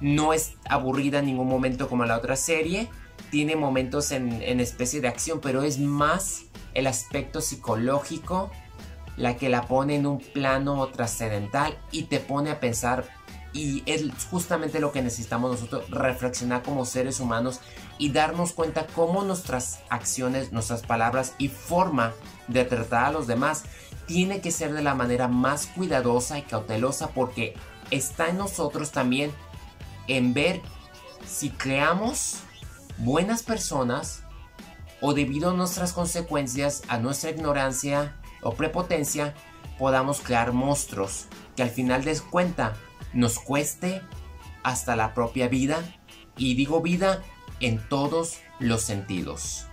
no 0.00 0.32
es 0.32 0.54
aburrida 0.68 1.18
en 1.18 1.26
ningún 1.26 1.46
momento 1.46 1.88
como 1.88 2.06
la 2.06 2.16
otra 2.16 2.36
serie, 2.36 2.88
tiene 3.30 3.54
momentos 3.54 4.10
en, 4.12 4.42
en 4.42 4.60
especie 4.60 5.02
de 5.02 5.08
acción, 5.08 5.40
pero 5.40 5.62
es 5.62 5.78
más 5.78 6.44
el 6.72 6.86
aspecto 6.86 7.42
psicológico 7.42 8.50
la 9.16 9.36
que 9.36 9.50
la 9.50 9.66
pone 9.66 9.96
en 9.96 10.06
un 10.06 10.18
plano 10.18 10.86
trascendental 10.88 11.76
y 11.92 12.04
te 12.04 12.18
pone 12.18 12.50
a 12.50 12.60
pensar 12.60 13.04
y 13.52 13.82
es 13.84 14.04
justamente 14.30 14.80
lo 14.80 14.92
que 14.92 15.02
necesitamos 15.02 15.50
nosotros, 15.50 15.90
reflexionar 15.90 16.62
como 16.62 16.86
seres 16.86 17.20
humanos 17.20 17.60
y 18.00 18.10
darnos 18.10 18.52
cuenta 18.52 18.86
cómo 18.86 19.22
nuestras 19.24 19.80
acciones, 19.90 20.52
nuestras 20.52 20.80
palabras 20.80 21.34
y 21.36 21.48
forma 21.48 22.14
de 22.48 22.64
tratar 22.64 23.04
a 23.04 23.12
los 23.12 23.26
demás 23.26 23.64
tiene 24.06 24.40
que 24.40 24.50
ser 24.50 24.72
de 24.72 24.80
la 24.80 24.94
manera 24.94 25.28
más 25.28 25.66
cuidadosa 25.66 26.38
y 26.38 26.42
cautelosa 26.42 27.08
porque 27.08 27.54
está 27.90 28.30
en 28.30 28.38
nosotros 28.38 28.90
también 28.90 29.32
en 30.08 30.32
ver 30.32 30.62
si 31.26 31.50
creamos 31.50 32.38
buenas 32.96 33.42
personas 33.42 34.24
o 35.02 35.12
debido 35.12 35.50
a 35.50 35.54
nuestras 35.54 35.92
consecuencias, 35.92 36.82
a 36.88 36.96
nuestra 36.96 37.30
ignorancia 37.30 38.16
o 38.40 38.54
prepotencia, 38.54 39.34
podamos 39.78 40.20
crear 40.20 40.54
monstruos 40.54 41.26
que 41.54 41.62
al 41.62 41.70
final 41.70 42.02
de 42.04 42.18
cuenta 42.18 42.72
nos 43.12 43.38
cueste 43.38 44.00
hasta 44.62 44.96
la 44.96 45.12
propia 45.12 45.48
vida, 45.48 45.82
y 46.36 46.54
digo 46.54 46.80
vida 46.80 47.22
en 47.60 47.78
todos 47.88 48.38
los 48.58 48.82
sentidos. 48.82 49.66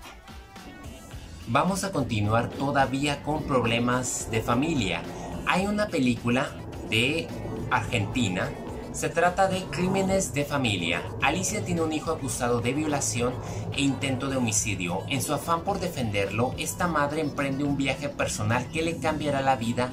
Vamos 1.47 1.83
a 1.83 1.91
continuar 1.91 2.49
todavía 2.49 3.23
con 3.23 3.43
problemas 3.43 4.29
de 4.31 4.41
familia. 4.41 5.01
Hay 5.45 5.65
una 5.65 5.87
película 5.87 6.49
de 6.89 7.27
Argentina. 7.71 8.49
Se 8.91 9.09
trata 9.09 9.47
de 9.47 9.63
Crímenes 9.65 10.33
de 10.33 10.43
Familia. 10.43 11.01
Alicia 11.21 11.63
tiene 11.63 11.81
un 11.81 11.93
hijo 11.93 12.11
acusado 12.11 12.59
de 12.59 12.73
violación 12.73 13.33
e 13.71 13.81
intento 13.81 14.27
de 14.27 14.37
homicidio. 14.37 15.03
En 15.07 15.21
su 15.21 15.33
afán 15.33 15.61
por 15.61 15.79
defenderlo, 15.79 16.53
esta 16.57 16.87
madre 16.87 17.21
emprende 17.21 17.63
un 17.63 17.77
viaje 17.77 18.09
personal 18.09 18.67
que 18.71 18.81
le 18.81 18.97
cambiará 18.97 19.41
la 19.41 19.55
vida 19.55 19.91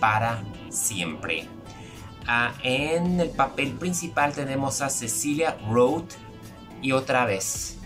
para 0.00 0.42
siempre. 0.70 1.46
Ah, 2.26 2.54
en 2.62 3.20
el 3.20 3.30
papel 3.30 3.72
principal 3.72 4.32
tenemos 4.32 4.80
a 4.80 4.90
Cecilia 4.90 5.56
Roth 5.70 6.14
y 6.82 6.92
otra 6.92 7.24
vez. 7.24 7.76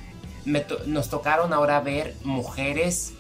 nos 0.87 1.09
tocaron 1.09 1.53
ahora 1.53 1.81
ver 1.81 2.15
mujeres 2.25 3.15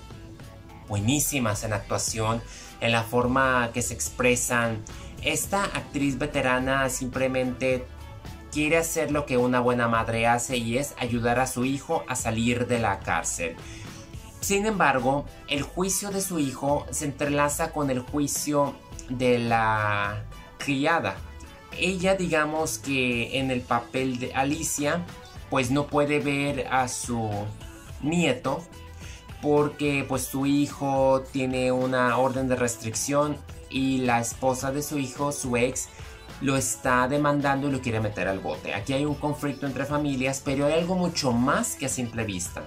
buenísimas 0.88 1.64
en 1.64 1.72
actuación, 1.72 2.42
en 2.80 2.92
la 2.92 3.02
forma 3.02 3.70
que 3.72 3.82
se 3.82 3.94
expresan. 3.94 4.82
Esta 5.22 5.64
actriz 5.64 6.18
veterana 6.18 6.88
simplemente 6.88 7.86
quiere 8.52 8.76
hacer 8.76 9.10
lo 9.10 9.24
que 9.24 9.38
una 9.38 9.60
buena 9.60 9.88
madre 9.88 10.26
hace 10.26 10.58
y 10.58 10.76
es 10.76 10.94
ayudar 10.98 11.40
a 11.40 11.46
su 11.46 11.64
hijo 11.64 12.04
a 12.08 12.16
salir 12.16 12.66
de 12.66 12.78
la 12.78 12.98
cárcel. 13.00 13.56
Sin 14.40 14.66
embargo, 14.66 15.24
el 15.48 15.62
juicio 15.62 16.10
de 16.10 16.20
su 16.20 16.38
hijo 16.38 16.84
se 16.90 17.06
entrelaza 17.06 17.72
con 17.72 17.90
el 17.90 18.00
juicio 18.00 18.74
de 19.08 19.38
la 19.38 20.24
criada. 20.58 21.16
Ella 21.78 22.16
digamos 22.16 22.78
que 22.78 23.38
en 23.38 23.50
el 23.50 23.62
papel 23.62 24.18
de 24.18 24.34
Alicia 24.34 25.06
pues 25.52 25.70
no 25.70 25.86
puede 25.86 26.18
ver 26.18 26.66
a 26.70 26.88
su 26.88 27.28
nieto 28.00 28.62
porque 29.42 30.02
pues 30.08 30.22
su 30.22 30.46
hijo 30.46 31.24
tiene 31.30 31.70
una 31.70 32.16
orden 32.16 32.48
de 32.48 32.56
restricción 32.56 33.36
y 33.68 33.98
la 33.98 34.18
esposa 34.18 34.72
de 34.72 34.82
su 34.82 34.98
hijo, 34.98 35.30
su 35.30 35.58
ex, 35.58 35.90
lo 36.40 36.56
está 36.56 37.06
demandando 37.06 37.68
y 37.68 37.70
lo 37.70 37.82
quiere 37.82 38.00
meter 38.00 38.28
al 38.28 38.38
bote. 38.38 38.72
Aquí 38.72 38.94
hay 38.94 39.04
un 39.04 39.14
conflicto 39.14 39.66
entre 39.66 39.84
familias, 39.84 40.40
pero 40.42 40.64
hay 40.64 40.72
algo 40.72 40.94
mucho 40.94 41.32
más 41.32 41.74
que 41.74 41.84
a 41.84 41.90
simple 41.90 42.24
vista. 42.24 42.62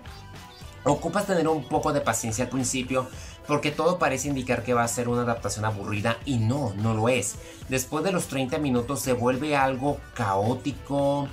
Ocupas 0.84 1.26
tener 1.26 1.48
un 1.48 1.68
poco 1.68 1.92
de 1.92 2.02
paciencia 2.02 2.44
al 2.44 2.52
principio 2.52 3.08
porque 3.48 3.72
todo 3.72 3.98
parece 3.98 4.28
indicar 4.28 4.62
que 4.62 4.76
va 4.76 4.84
a 4.84 4.88
ser 4.88 5.10
una 5.10 5.24
adaptación 5.24 5.66
aburrida 5.66 6.18
y 6.24 6.38
no, 6.38 6.76
no 6.76 6.94
lo 6.94 7.10
es. 7.10 7.38
Después 7.68 8.04
de 8.04 8.12
los 8.12 8.28
30 8.28 8.60
minutos 8.60 9.00
se 9.00 9.14
vuelve 9.14 9.56
algo 9.56 9.98
caótico, 10.14 11.28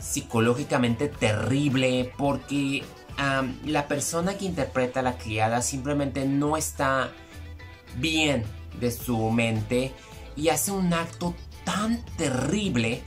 psicológicamente 0.00 1.08
terrible, 1.08 2.12
porque 2.16 2.84
la 3.64 3.86
persona 3.86 4.36
que 4.36 4.44
interpreta 4.44 5.00
a 5.00 5.02
la 5.02 5.16
criada 5.16 5.62
simplemente 5.62 6.26
no 6.26 6.56
está 6.56 7.12
bien 7.96 8.44
de 8.80 8.90
su 8.90 9.30
mente 9.30 9.92
y 10.36 10.48
hace 10.48 10.72
un 10.72 10.92
acto 10.92 11.34
tan 11.64 12.04
terrible 12.16 13.02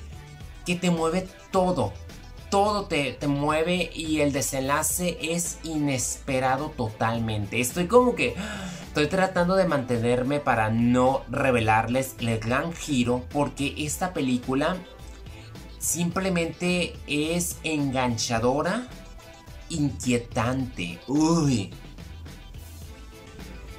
que 0.65 0.75
te 0.75 0.91
mueve 0.91 1.27
todo 1.51 1.94
todo 2.50 2.86
te, 2.86 3.13
te, 3.13 3.27
mueve 3.27 3.89
y 3.94 4.22
el 4.22 4.32
desenlace 4.32 5.17
es 5.22 5.60
inesperado 5.63 6.70
totalmente. 6.70 7.60
Estoy 7.60 7.88
como 7.88 8.15
que 8.15 8.36
estoy 8.88 9.08
tratando 9.08 9.56
de 9.56 9.67
mantenerme 9.67 10.39
para 10.39 10.70
no 10.70 11.24
revelarles 11.29 12.15
el 12.20 12.39
gran 12.39 12.74
giro 12.74 13.25
porque 13.32 13.74
esta 13.77 14.13
película 14.13 14.77
simplemente 15.79 16.96
es 17.07 17.57
enganchadora, 17.63 18.88
inquietante. 19.69 21.00
Uy. 21.07 21.72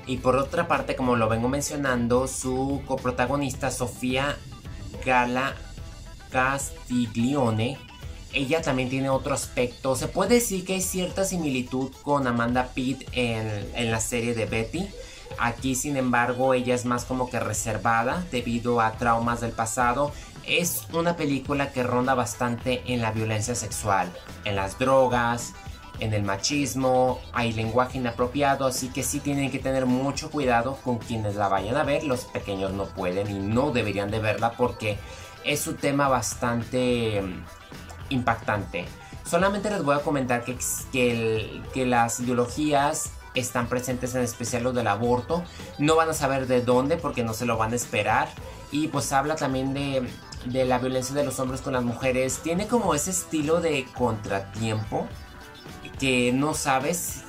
Y 0.06 0.16
por 0.18 0.36
otra 0.36 0.68
parte, 0.68 0.96
como 0.96 1.16
lo 1.16 1.28
vengo 1.28 1.48
mencionando, 1.48 2.26
su 2.28 2.82
coprotagonista 2.86 3.70
Sofía 3.70 4.38
Gala 5.04 5.54
Castiglione 6.30 7.78
ella 8.32 8.60
también 8.60 8.90
tiene 8.90 9.08
otro 9.08 9.34
aspecto. 9.34 9.96
Se 9.96 10.08
puede 10.08 10.36
decir 10.36 10.64
que 10.64 10.74
hay 10.74 10.82
cierta 10.82 11.24
similitud 11.24 11.90
con 12.02 12.26
Amanda 12.26 12.68
Pitt 12.74 13.08
en, 13.12 13.90
la 13.90 14.00
serie 14.00 14.34
de 14.34 14.46
Betty. 14.46 14.88
Aquí, 15.38 15.74
sin 15.74 15.96
embargo, 15.96 16.52
ella 16.52 16.74
es 16.74 16.84
más 16.84 17.04
como 17.04 17.30
que 17.30 17.40
reservada 17.40 18.24
debido 18.30 18.80
a 18.80 18.92
traumas 18.92 19.40
del 19.40 19.52
pasado. 19.52 20.12
Es 20.48 20.88
una 20.94 21.14
película 21.14 21.72
que 21.72 21.82
ronda 21.82 22.14
bastante 22.14 22.82
en 22.86 23.02
la 23.02 23.12
violencia 23.12 23.54
sexual, 23.54 24.10
en 24.46 24.56
las 24.56 24.78
drogas, 24.78 25.52
en 26.00 26.14
el 26.14 26.22
machismo, 26.22 27.20
hay 27.34 27.52
lenguaje 27.52 27.98
inapropiado, 27.98 28.66
así 28.66 28.88
que 28.88 29.02
sí 29.02 29.20
tienen 29.20 29.50
que 29.50 29.58
tener 29.58 29.84
mucho 29.84 30.30
cuidado 30.30 30.78
con 30.82 30.98
quienes 30.98 31.34
la 31.34 31.48
vayan 31.48 31.76
a 31.76 31.84
ver. 31.84 32.04
Los 32.04 32.24
pequeños 32.24 32.72
no 32.72 32.86
pueden 32.86 33.30
y 33.30 33.38
no 33.38 33.72
deberían 33.72 34.10
de 34.10 34.20
verla 34.20 34.52
porque 34.52 34.98
es 35.44 35.66
un 35.66 35.76
tema 35.76 36.08
bastante 36.08 37.22
impactante. 38.08 38.86
Solamente 39.26 39.68
les 39.68 39.82
voy 39.82 39.96
a 39.96 40.00
comentar 40.00 40.44
que, 40.44 40.56
que, 40.92 41.84
las 41.84 42.20
ideologías 42.20 43.10
están 43.34 43.68
presentes 43.68 44.14
en 44.14 44.22
especial 44.22 44.62
lo 44.62 44.72
del 44.72 44.86
aborto. 44.86 45.44
No 45.78 45.96
van 45.96 46.08
a 46.08 46.14
saber 46.14 46.46
de 46.46 46.62
dónde 46.62 46.96
porque 46.96 47.22
no 47.22 47.34
se 47.34 47.44
lo 47.44 47.58
van 47.58 47.74
a 47.74 47.76
esperar. 47.76 48.28
Y 48.70 48.88
pues 48.88 49.12
habla 49.12 49.36
también 49.36 49.74
de, 49.74 50.08
de 50.44 50.64
la 50.64 50.78
violencia 50.78 51.14
de 51.14 51.24
los 51.24 51.38
hombres 51.40 51.60
con 51.60 51.72
las 51.72 51.84
mujeres. 51.84 52.40
Tiene 52.42 52.66
como 52.66 52.94
ese 52.94 53.10
estilo 53.10 53.60
de 53.60 53.86
contratiempo 53.96 55.06
que 55.98 56.32
no 56.32 56.54
sabes. 56.54 57.22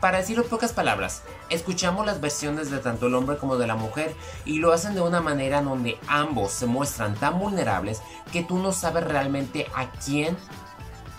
Para 0.00 0.18
decirlo 0.18 0.42
en 0.42 0.50
pocas 0.50 0.72
palabras, 0.72 1.22
escuchamos 1.50 2.04
las 2.04 2.20
versiones 2.20 2.70
de 2.70 2.78
tanto 2.78 3.06
el 3.06 3.14
hombre 3.14 3.36
como 3.36 3.56
de 3.56 3.66
la 3.68 3.76
mujer 3.76 4.14
y 4.44 4.58
lo 4.58 4.72
hacen 4.72 4.94
de 4.94 5.02
una 5.02 5.20
manera 5.20 5.62
donde 5.62 5.98
ambos 6.08 6.50
se 6.50 6.66
muestran 6.66 7.14
tan 7.14 7.38
vulnerables 7.38 8.02
que 8.32 8.42
tú 8.42 8.58
no 8.58 8.72
sabes 8.72 9.04
realmente 9.04 9.68
a 9.74 9.90
quién 9.92 10.36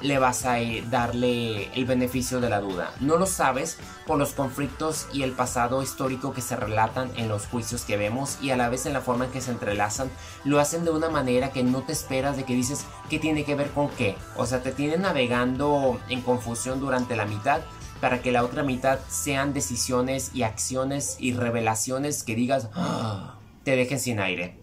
le 0.02 0.20
vas 0.20 0.46
a 0.46 0.60
eh, 0.60 0.84
darle 0.90 1.72
el 1.74 1.86
beneficio 1.86 2.40
de 2.40 2.50
la 2.50 2.62
duda. 2.62 2.92
No 3.00 3.18
lo 3.18 3.26
sabes 3.26 3.78
por 4.06 4.18
los 4.18 4.34
conflictos 4.34 5.08
y 5.14 5.24
el 5.24 5.32
pasado 5.32 5.82
histórico 5.82 6.34
que 6.34 6.42
se 6.42 6.56
relatan 6.56 7.12
en 7.18 7.28
los 7.30 7.48
juicios 7.48 7.84
que 7.84 7.98
vemos 7.98 8.38
y 8.42 8.52
a 8.52 8.58
la 8.58 8.70
vez 8.70 8.86
en 8.86 8.94
la 8.94 9.02
forma 9.02 9.26
en 9.26 9.32
que 9.32 9.42
se 9.42 9.52
entrelazan, 9.52 10.10
lo 10.44 10.60
hacen 10.60 10.86
de 10.86 10.92
una 10.92 11.10
manera 11.10 11.52
que 11.52 11.64
no 11.64 11.82
te 11.82 11.94
esperas 11.94 12.38
de 12.38 12.44
que 12.44 12.54
dices 12.54 12.86
qué 13.10 13.20
tiene 13.20 13.44
que 13.44 13.56
ver 13.56 13.72
con 13.72 13.90
qué. 13.90 14.16
O 14.36 14.46
sea, 14.46 14.62
te 14.62 14.72
tienen 14.72 15.02
navegando 15.02 16.00
en 16.10 16.22
confusión 16.22 16.80
durante 16.80 17.16
la 17.16 17.26
mitad 17.26 17.62
para 18.02 18.22
que 18.22 18.32
la 18.32 18.44
otra 18.44 18.64
mitad 18.64 19.00
sean 19.08 19.54
decisiones 19.54 20.32
y 20.34 20.44
acciones 20.44 21.18
y 21.20 21.34
revelaciones 21.34 22.24
que 22.24 22.36
digas, 22.36 22.70
¡Ah! 22.76 23.40
te 23.64 23.76
dejen 23.76 24.00
sin 24.00 24.20
aire. 24.20 24.60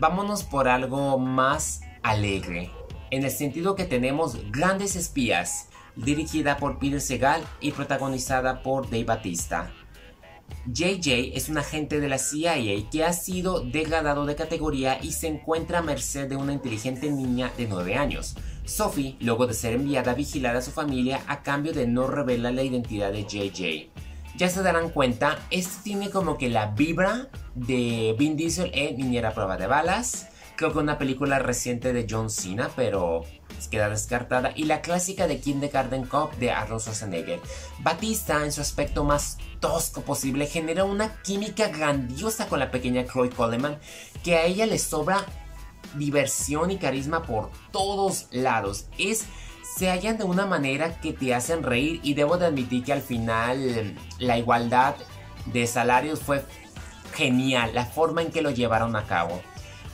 Vámonos 0.00 0.44
por 0.44 0.68
algo 0.68 1.18
más 1.18 1.80
alegre, 2.02 2.70
en 3.10 3.24
el 3.24 3.30
sentido 3.30 3.74
que 3.74 3.84
tenemos 3.84 4.38
Grandes 4.50 4.96
Espías, 4.96 5.68
dirigida 5.96 6.56
por 6.56 6.78
Peter 6.78 7.00
Segal 7.00 7.42
y 7.60 7.72
protagonizada 7.72 8.62
por 8.62 8.90
Dave 8.90 9.04
Batista. 9.04 9.70
JJ 10.66 11.32
es 11.34 11.48
un 11.48 11.58
agente 11.58 12.00
de 12.00 12.08
la 12.08 12.18
CIA 12.18 12.56
que 12.90 13.04
ha 13.04 13.12
sido 13.12 13.60
degradado 13.60 14.26
de 14.26 14.36
categoría 14.36 14.98
y 15.02 15.12
se 15.12 15.28
encuentra 15.28 15.78
a 15.78 15.82
merced 15.82 16.28
de 16.28 16.36
una 16.36 16.52
inteligente 16.52 17.10
niña 17.10 17.52
de 17.56 17.66
9 17.66 17.94
años. 17.96 18.34
Sophie, 18.64 19.16
luego 19.20 19.46
de 19.46 19.54
ser 19.54 19.74
enviada 19.74 20.12
a 20.12 20.14
vigilar 20.14 20.56
a 20.56 20.62
su 20.62 20.70
familia 20.70 21.22
a 21.26 21.42
cambio 21.42 21.72
de 21.72 21.86
no 21.86 22.06
revelar 22.06 22.54
la 22.54 22.62
identidad 22.62 23.12
de 23.12 23.24
JJ. 23.24 23.90
Ya 24.36 24.48
se 24.48 24.62
darán 24.62 24.90
cuenta, 24.90 25.38
este 25.50 25.82
tiene 25.82 26.10
como 26.10 26.36
que 26.36 26.48
la 26.48 26.66
vibra 26.66 27.28
de 27.54 28.14
Vin 28.18 28.36
Diesel 28.36 28.70
en 28.74 28.98
Niñera 28.98 29.34
Prueba 29.34 29.56
de 29.56 29.66
Balas. 29.66 30.28
Creo 30.58 30.72
que 30.72 30.80
una 30.80 30.98
película 30.98 31.38
reciente 31.38 31.92
de 31.92 32.04
John 32.10 32.30
Cena, 32.30 32.68
pero 32.74 33.24
queda 33.70 33.88
descartada. 33.88 34.50
Y 34.56 34.64
la 34.64 34.80
clásica 34.80 35.28
de 35.28 35.38
Kindergarten 35.38 36.04
Cop 36.04 36.34
de 36.34 36.50
Arnold 36.50 36.80
Schwarzenegger. 36.80 37.38
Batista, 37.78 38.44
en 38.44 38.50
su 38.50 38.60
aspecto 38.60 39.04
más 39.04 39.38
tosco 39.60 40.00
posible, 40.00 40.48
genera 40.48 40.82
una 40.82 41.22
química 41.22 41.68
grandiosa 41.68 42.48
con 42.48 42.58
la 42.58 42.72
pequeña 42.72 43.06
Chloe 43.06 43.30
Coleman, 43.30 43.78
que 44.24 44.34
a 44.34 44.46
ella 44.46 44.66
le 44.66 44.80
sobra 44.80 45.24
diversión 45.94 46.72
y 46.72 46.78
carisma 46.78 47.22
por 47.22 47.52
todos 47.70 48.26
lados. 48.32 48.86
Es 48.98 49.26
se 49.76 49.90
hallan 49.90 50.18
de 50.18 50.24
una 50.24 50.44
manera 50.44 51.00
que 51.00 51.12
te 51.12 51.36
hacen 51.36 51.62
reír 51.62 52.00
y 52.02 52.14
debo 52.14 52.36
de 52.36 52.46
admitir 52.46 52.82
que 52.82 52.92
al 52.92 53.02
final 53.02 53.94
la 54.18 54.38
igualdad 54.38 54.96
de 55.46 55.68
salarios 55.68 56.18
fue 56.18 56.44
genial, 57.14 57.70
la 57.74 57.86
forma 57.86 58.22
en 58.22 58.32
que 58.32 58.42
lo 58.42 58.50
llevaron 58.50 58.96
a 58.96 59.04
cabo. 59.04 59.40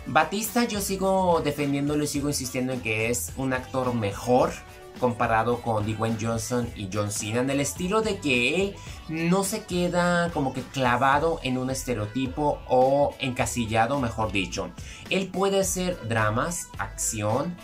Batista 0.07 0.65
yo 0.65 0.81
sigo 0.81 1.41
defendiéndolo 1.43 2.05
y 2.05 2.07
sigo 2.07 2.29
insistiendo 2.29 2.73
en 2.73 2.81
que 2.81 3.11
es 3.11 3.33
un 3.37 3.53
actor 3.53 3.95
mejor 3.95 4.53
comparado 5.01 5.61
con 5.61 5.85
Dwayne 5.87 6.19
Johnson 6.21 6.69
y 6.77 6.89
John 6.93 7.11
Cena 7.11 7.41
en 7.41 7.51
el 7.51 7.61
estilo 7.61 8.03
de 8.03 8.19
que 8.19 8.63
él 8.63 8.77
no 9.09 9.43
se 9.43 9.65
queda 9.65 10.31
como 10.33 10.53
que 10.53 10.63
clavado 10.63 11.41
en 11.43 11.59
un 11.59 11.71
estereotipo 11.71 12.61
o 12.69 13.15
encasillado, 13.19 14.01
mejor 14.01 14.31
dicho. 14.31 14.71
Él 15.11 15.29
puede 15.29 15.61
hacer 15.61 15.99
dramas, 16.09 16.69
acción, 16.79 17.57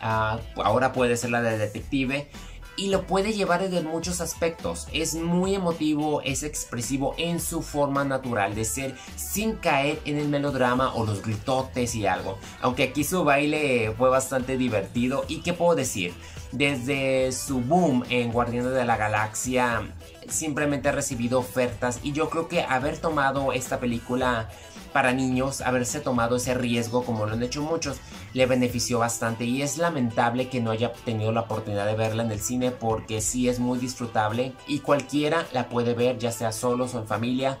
ah, 0.00 0.38
ahora 0.56 0.92
puede 0.92 1.16
ser 1.16 1.30
la 1.30 1.42
de 1.42 1.58
detective 1.58 2.30
y 2.76 2.88
lo 2.88 3.06
puede 3.06 3.32
llevar 3.32 3.62
en 3.62 3.86
muchos 3.86 4.20
aspectos. 4.20 4.88
Es 4.92 5.14
muy 5.14 5.54
emotivo, 5.54 6.22
es 6.22 6.42
expresivo 6.42 7.14
en 7.18 7.40
su 7.40 7.62
forma 7.62 8.04
natural 8.04 8.54
de 8.54 8.64
ser 8.64 8.96
sin 9.16 9.56
caer 9.56 10.00
en 10.04 10.18
el 10.18 10.28
melodrama 10.28 10.94
o 10.94 11.04
los 11.04 11.22
gritotes 11.22 11.94
y 11.94 12.06
algo. 12.06 12.38
Aunque 12.60 12.84
aquí 12.84 13.04
su 13.04 13.24
baile 13.24 13.94
fue 13.96 14.08
bastante 14.08 14.56
divertido 14.56 15.24
y 15.28 15.42
qué 15.42 15.52
puedo 15.52 15.74
decir, 15.74 16.14
desde 16.52 17.32
su 17.32 17.60
boom 17.60 18.04
en 18.10 18.30
Guardianes 18.30 18.72
de 18.72 18.84
la 18.84 18.96
Galaxia 18.96 19.82
simplemente 20.28 20.88
ha 20.88 20.92
recibido 20.92 21.38
ofertas 21.38 22.00
y 22.02 22.12
yo 22.12 22.30
creo 22.30 22.48
que 22.48 22.62
haber 22.62 22.98
tomado 22.98 23.52
esta 23.52 23.80
película 23.80 24.48
para 24.92 25.12
niños, 25.12 25.60
haberse 25.60 26.00
tomado 26.00 26.36
ese 26.36 26.54
riesgo 26.54 27.04
como 27.04 27.26
lo 27.26 27.32
han 27.32 27.42
hecho 27.42 27.62
muchos, 27.62 27.98
le 28.34 28.46
benefició 28.46 28.98
bastante 28.98 29.44
y 29.44 29.62
es 29.62 29.78
lamentable 29.78 30.48
que 30.48 30.60
no 30.60 30.70
haya 30.70 30.92
tenido 30.92 31.32
la 31.32 31.42
oportunidad 31.42 31.86
de 31.86 31.94
verla 31.94 32.22
en 32.22 32.30
el 32.30 32.40
cine 32.40 32.70
porque 32.70 33.20
sí 33.20 33.48
es 33.48 33.58
muy 33.58 33.78
disfrutable 33.78 34.52
y 34.66 34.80
cualquiera 34.80 35.46
la 35.52 35.68
puede 35.68 35.94
ver 35.94 36.18
ya 36.18 36.32
sea 36.32 36.52
solos 36.52 36.94
o 36.94 37.00
en 37.00 37.06
familia. 37.06 37.58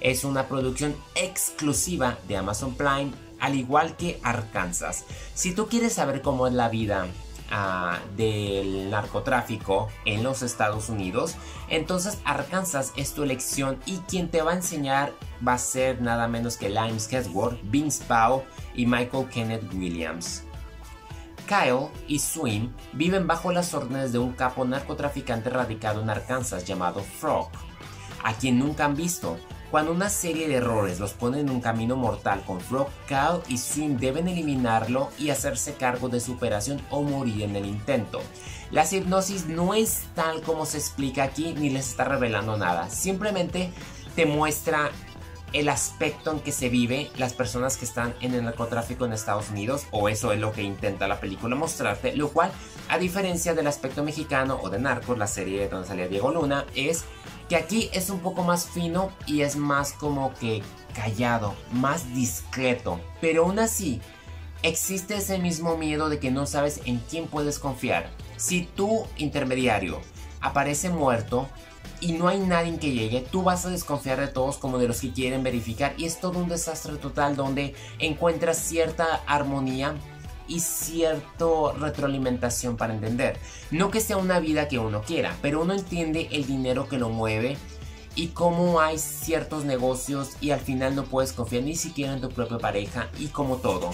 Es 0.00 0.24
una 0.24 0.46
producción 0.46 0.94
exclusiva 1.14 2.18
de 2.28 2.36
Amazon 2.36 2.74
Prime, 2.74 3.12
al 3.40 3.54
igual 3.54 3.96
que 3.96 4.20
Arkansas. 4.22 5.04
Si 5.34 5.54
tú 5.54 5.68
quieres 5.68 5.94
saber 5.94 6.22
cómo 6.22 6.46
es 6.46 6.52
la 6.52 6.68
vida 6.68 7.06
del 8.16 8.90
narcotráfico 8.90 9.88
en 10.04 10.22
los 10.22 10.42
Estados 10.42 10.88
Unidos, 10.88 11.36
entonces 11.68 12.18
Arkansas 12.24 12.92
es 12.96 13.14
tu 13.14 13.22
elección 13.22 13.78
y 13.86 13.98
quien 14.08 14.30
te 14.30 14.42
va 14.42 14.52
a 14.52 14.56
enseñar 14.56 15.12
va 15.46 15.54
a 15.54 15.58
ser 15.58 16.00
nada 16.00 16.28
menos 16.28 16.56
que 16.56 16.68
Limes 16.68 17.12
Hesworth, 17.12 17.58
Vince 17.64 18.04
Pau 18.04 18.42
y 18.74 18.86
Michael 18.86 19.28
Kenneth 19.28 19.72
Williams. 19.74 20.42
Kyle 21.46 21.88
y 22.08 22.18
Swim 22.18 22.72
viven 22.92 23.26
bajo 23.26 23.52
las 23.52 23.72
órdenes 23.72 24.12
de 24.12 24.18
un 24.18 24.32
capo 24.32 24.64
narcotraficante 24.64 25.48
radicado 25.48 26.02
en 26.02 26.10
Arkansas 26.10 26.64
llamado 26.64 27.00
Frog, 27.00 27.50
a 28.24 28.34
quien 28.34 28.58
nunca 28.58 28.84
han 28.84 28.96
visto, 28.96 29.38
cuando 29.70 29.92
una 29.92 30.08
serie 30.08 30.48
de 30.48 30.56
errores 30.56 31.00
los 31.00 31.12
pone 31.12 31.40
en 31.40 31.50
un 31.50 31.60
camino 31.60 31.96
mortal 31.96 32.42
con 32.46 32.60
Frog, 32.60 32.88
Cal 33.08 33.42
y 33.48 33.58
Swim 33.58 33.98
deben 33.98 34.28
eliminarlo 34.28 35.10
y 35.18 35.30
hacerse 35.30 35.74
cargo 35.74 36.08
de 36.08 36.20
su 36.20 36.32
operación 36.32 36.80
o 36.90 37.02
morir 37.02 37.42
en 37.42 37.56
el 37.56 37.66
intento. 37.66 38.20
La 38.70 38.84
hipnosis 38.90 39.46
no 39.46 39.74
es 39.74 40.04
tal 40.14 40.42
como 40.42 40.66
se 40.66 40.78
explica 40.78 41.24
aquí 41.24 41.54
ni 41.56 41.70
les 41.70 41.90
está 41.90 42.04
revelando 42.04 42.56
nada, 42.56 42.90
simplemente 42.90 43.72
te 44.14 44.26
muestra 44.26 44.90
el 45.52 45.68
aspecto 45.68 46.32
en 46.32 46.40
que 46.40 46.52
se 46.52 46.68
vive 46.68 47.10
las 47.16 47.32
personas 47.32 47.76
que 47.76 47.84
están 47.84 48.14
en 48.20 48.34
el 48.34 48.44
narcotráfico 48.44 49.06
en 49.06 49.12
Estados 49.12 49.50
Unidos, 49.50 49.86
o 49.90 50.08
eso 50.08 50.32
es 50.32 50.40
lo 50.40 50.52
que 50.52 50.62
intenta 50.62 51.08
la 51.08 51.20
película 51.20 51.54
mostrarte, 51.54 52.14
lo 52.16 52.28
cual, 52.30 52.50
a 52.88 52.98
diferencia 52.98 53.54
del 53.54 53.66
aspecto 53.66 54.02
mexicano 54.02 54.58
o 54.62 54.70
de 54.70 54.78
Narcos, 54.78 55.16
la 55.16 55.26
serie 55.26 55.68
donde 55.68 55.88
salía 55.88 56.08
Diego 56.08 56.30
Luna, 56.30 56.66
es 56.74 57.04
que 57.48 57.56
aquí 57.56 57.90
es 57.92 58.10
un 58.10 58.20
poco 58.20 58.42
más 58.42 58.66
fino 58.68 59.10
y 59.26 59.42
es 59.42 59.56
más 59.56 59.92
como 59.92 60.34
que 60.34 60.62
callado, 60.94 61.54
más 61.72 62.14
discreto. 62.14 63.00
Pero 63.20 63.44
aún 63.44 63.58
así, 63.58 64.00
existe 64.62 65.16
ese 65.16 65.38
mismo 65.38 65.76
miedo 65.76 66.08
de 66.08 66.18
que 66.18 66.30
no 66.30 66.46
sabes 66.46 66.80
en 66.86 66.98
quién 67.10 67.26
puedes 67.26 67.58
confiar. 67.58 68.10
Si 68.36 68.62
tu 68.62 69.06
intermediario 69.16 70.00
aparece 70.40 70.90
muerto 70.90 71.48
y 72.00 72.12
no 72.12 72.28
hay 72.28 72.40
nadie 72.40 72.78
que 72.78 72.92
llegue, 72.92 73.20
tú 73.20 73.42
vas 73.42 73.64
a 73.64 73.70
desconfiar 73.70 74.20
de 74.20 74.28
todos 74.28 74.58
como 74.58 74.78
de 74.78 74.88
los 74.88 75.00
que 75.00 75.12
quieren 75.12 75.42
verificar 75.42 75.94
y 75.96 76.04
es 76.04 76.20
todo 76.20 76.38
un 76.38 76.48
desastre 76.48 76.96
total 76.96 77.36
donde 77.36 77.74
encuentras 77.98 78.58
cierta 78.58 79.22
armonía 79.26 79.94
y 80.48 80.60
cierta 80.60 81.44
retroalimentación 81.78 82.76
para 82.76 82.94
entender. 82.94 83.38
No 83.70 83.90
que 83.90 84.00
sea 84.00 84.16
una 84.16 84.40
vida 84.40 84.68
que 84.68 84.78
uno 84.78 85.02
quiera, 85.02 85.36
pero 85.42 85.62
uno 85.62 85.74
entiende 85.74 86.28
el 86.32 86.46
dinero 86.46 86.88
que 86.88 86.98
lo 86.98 87.08
mueve 87.08 87.56
y 88.14 88.28
cómo 88.28 88.80
hay 88.80 88.98
ciertos 88.98 89.64
negocios 89.64 90.30
y 90.40 90.50
al 90.50 90.60
final 90.60 90.96
no 90.96 91.04
puedes 91.04 91.32
confiar 91.32 91.62
ni 91.62 91.76
siquiera 91.76 92.14
en 92.14 92.20
tu 92.20 92.30
propia 92.30 92.58
pareja 92.58 93.08
y 93.18 93.26
como 93.26 93.56
todo. 93.56 93.90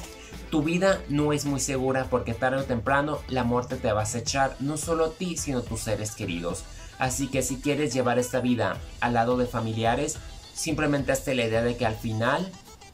Tu 0.51 0.63
vida 0.63 1.01
no 1.09 1.33
es 1.33 1.45
muy 1.45 1.61
segura 1.61 2.07
porque 2.09 2.35
tarde 2.35 2.59
o 2.59 2.65
temprano 2.65 3.19
la 3.29 3.43
muerte 3.43 3.77
te 3.77 3.93
va 3.93 4.01
a 4.01 4.05
acechar 4.05 4.57
no 4.61 4.77
solo 4.77 5.07
a 5.07 5.11
ti 5.11 5.37
sino 5.37 5.59
a 5.59 5.63
tus 5.63 5.81
seres 5.81 6.15
queridos. 6.15 6.65
Así 6.99 7.27
que 7.27 7.43
si 7.43 7.57
quieres 7.57 7.93
llevar 7.93 8.19
esta 8.19 8.41
vida 8.41 8.77
al 9.01 9.15
lado 9.15 9.37
de 9.37 9.47
familiares, 9.47 10.19
simplemente 10.55 11.11
hazte 11.11 11.35
la 11.35 11.47
idea 11.47 11.63
de 11.63 11.77
que 11.77 11.87
al 11.87 11.97
final 11.97 12.51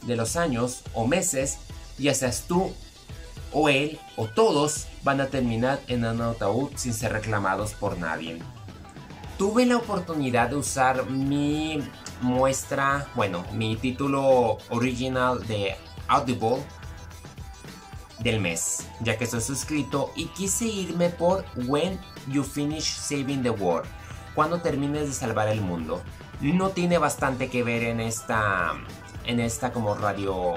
de 0.07 0.17
los 0.17 0.37
años 0.37 0.83
o 0.95 1.07
meses, 1.07 1.59
ya 1.99 2.15
seas 2.15 2.45
tú 2.47 2.73
o 3.53 3.69
él 3.69 3.99
o 4.17 4.27
todos 4.27 4.87
van 5.03 5.21
a 5.21 5.27
terminar 5.27 5.81
en 5.89 6.05
un 6.05 6.21
ataúd 6.21 6.71
sin 6.77 6.93
ser 6.93 7.13
reclamados 7.13 7.75
por 7.75 7.99
nadie. 7.99 8.41
Tuve 9.37 9.67
la 9.67 9.77
oportunidad 9.77 10.51
de 10.51 10.57
usar 10.57 11.09
mi 11.09 11.81
muestra, 12.21 13.07
bueno, 13.15 13.45
mi 13.53 13.77
título 13.77 14.59
original 14.71 15.47
de 15.47 15.77
Audible 16.09 16.59
del 18.19 18.41
mes, 18.41 18.89
ya 19.01 19.17
que 19.17 19.25
estoy 19.25 19.41
suscrito 19.41 20.11
y 20.17 20.27
quise 20.27 20.65
irme 20.67 21.09
por 21.11 21.45
When 21.67 22.01
You 22.27 22.43
Finish 22.43 22.97
Saving 22.97 23.43
the 23.43 23.51
World, 23.51 23.89
cuando 24.35 24.61
termines 24.61 25.07
de 25.07 25.13
salvar 25.13 25.49
el 25.49 25.61
mundo. 25.61 26.03
No 26.41 26.71
tiene 26.71 26.99
bastante 26.99 27.49
que 27.49 27.63
ver 27.63 27.85
en 27.85 28.01
esta, 28.01 28.73
en 29.25 29.41
esta 29.41 29.73
como 29.73 29.95
radio 29.95 30.57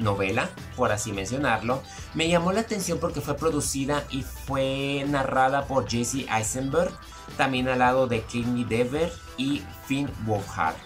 novela, 0.00 0.50
por 0.76 0.92
así 0.92 1.12
mencionarlo, 1.12 1.82
me 2.14 2.28
llamó 2.28 2.52
la 2.52 2.60
atención 2.60 2.98
porque 2.98 3.20
fue 3.20 3.36
producida 3.36 4.04
y 4.10 4.22
fue 4.22 5.04
narrada 5.08 5.66
por 5.66 5.88
Jesse 5.88 6.26
Eisenberg, 6.28 6.92
también 7.36 7.68
al 7.68 7.78
lado 7.78 8.06
de 8.06 8.22
Kenny 8.22 8.64
Dever 8.64 9.12
y 9.36 9.62
Finn 9.86 10.10
Wolfhard. 10.26 10.76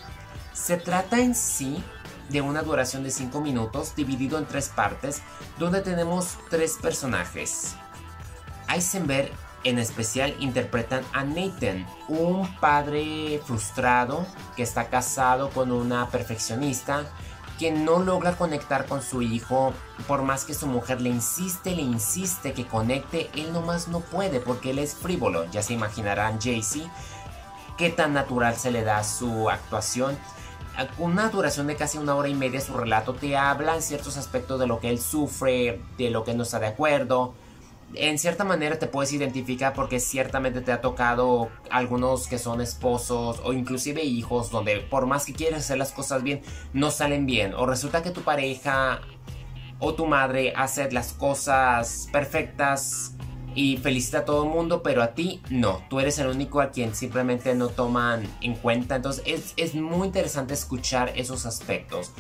Se 0.53 0.77
trata 0.77 1.21
en 1.21 1.35
sí 1.35 1.83
de 2.29 2.41
una 2.41 2.63
duración 2.63 3.03
de 3.03 3.11
5 3.11 3.41
minutos 3.41 3.95
dividido 3.97 4.39
en 4.39 4.47
tres 4.47 4.69
partes 4.69 5.23
donde 5.59 5.81
tenemos 5.83 6.39
tres 6.49 6.79
personajes. 6.81 7.77
Eisenberg 8.69 9.31
en 9.65 9.79
especial 9.79 10.35
interpretan 10.41 11.03
a 11.13 11.25
Nathan, 11.25 11.87
un 12.09 12.47
padre 12.61 13.41
frustrado 13.45 14.27
que 14.57 14.63
está 14.63 14.89
casado 14.89 15.51
con 15.51 15.73
una 15.73 16.09
perfeccionista 16.11 17.07
que 17.59 17.71
no 17.71 18.01
logra 18.01 18.37
conectar 18.37 18.87
con 18.87 19.03
su 19.03 19.23
hijo, 19.23 19.73
por 20.07 20.23
más 20.23 20.45
que 20.45 20.55
su 20.55 20.67
mujer 20.67 21.01
le 21.01 21.11
insiste, 21.11 21.75
le 21.75 21.83
insiste 21.83 22.53
que 22.53 22.67
conecte, 22.67 23.31
él 23.35 23.53
nomás 23.53 23.89
no 23.89 24.01
puede 24.01 24.41
porque 24.41 24.71
él 24.71 24.79
es 24.79 24.95
frívolo. 24.95 25.45
Ya 25.51 25.63
se 25.63 25.73
imaginarán 25.73 26.41
Jaycee 26.41 26.91
qué 27.77 27.91
tan 27.91 28.13
natural 28.13 28.57
se 28.57 28.71
le 28.71 28.83
da 28.83 29.05
su 29.05 29.51
actuación. 29.51 30.17
Una 30.99 31.29
duración 31.29 31.69
de 31.69 31.77
casi 31.77 31.99
una 31.99 32.17
hora 32.17 32.29
y 32.29 32.35
media 32.35 32.61
su 32.61 32.75
relato 32.75 33.15
te 33.15 33.37
habla 33.37 33.77
en 33.77 33.83
ciertos 33.83 34.17
aspectos 34.17 34.59
de 34.59 34.67
lo 34.67 34.81
que 34.81 34.91
él 34.91 35.01
sufre, 35.01 35.81
de 35.97 36.11
lo 36.11 36.25
que 36.25 36.35
no 36.35 36.43
está 36.43 36.59
de 36.59 36.67
acuerdo, 36.67 37.35
en 37.95 38.19
cierta 38.19 38.45
manera 38.45 38.79
te 38.79 38.87
puedes 38.87 39.13
identificar 39.13 39.73
porque 39.73 40.01
ciertamente 40.01 40.61
te 40.61 40.73
ha 40.73 40.81
tocado 40.81 41.51
algunos 41.71 42.27
que 42.27 42.39
son 42.39 42.61
esposos 42.61 43.41
o 43.45 43.53
inclusive 43.53 44.03
hijos 44.03 44.51
donde 44.51 44.79
por 44.79 45.07
más 45.07 45.27
que 45.27 45.33
quieres 45.33 45.61
hacer 45.61 45.79
las 45.79 45.93
cosas 45.93 46.23
bien 46.23 46.43
no 46.73 46.91
salen 46.91 47.27
bien 47.27 47.55
o 47.55 47.67
resulta 47.67 48.03
que 48.03 48.11
tu 48.11 48.23
pareja 48.23 49.01
o 49.79 49.95
tu 49.95 50.07
madre 50.07 50.53
hace 50.57 50.91
las 50.91 51.13
cosas 51.13 52.09
perfectas 52.13 53.15
y 53.55 53.77
felicita 53.77 54.19
a 54.19 54.25
todo 54.25 54.45
el 54.45 54.51
mundo, 54.51 54.83
pero 54.83 55.03
a 55.03 55.15
ti 55.15 55.41
no. 55.49 55.83
Tú 55.89 56.01
eres 56.01 56.19
el 56.19 56.27
único 56.27 56.61
a 56.61 56.71
quien 56.71 56.95
simplemente 56.95 57.55
no 57.55 57.69
toman 57.69 58.27
en 58.41 58.55
cuenta. 58.55 58.97
Entonces 58.97 59.23
es, 59.27 59.55
es 59.57 59.75
muy 59.75 60.09
interesante 60.09 60.55
escuchar 60.55 61.13
esos 61.15 61.47
aspectos. 61.47 62.13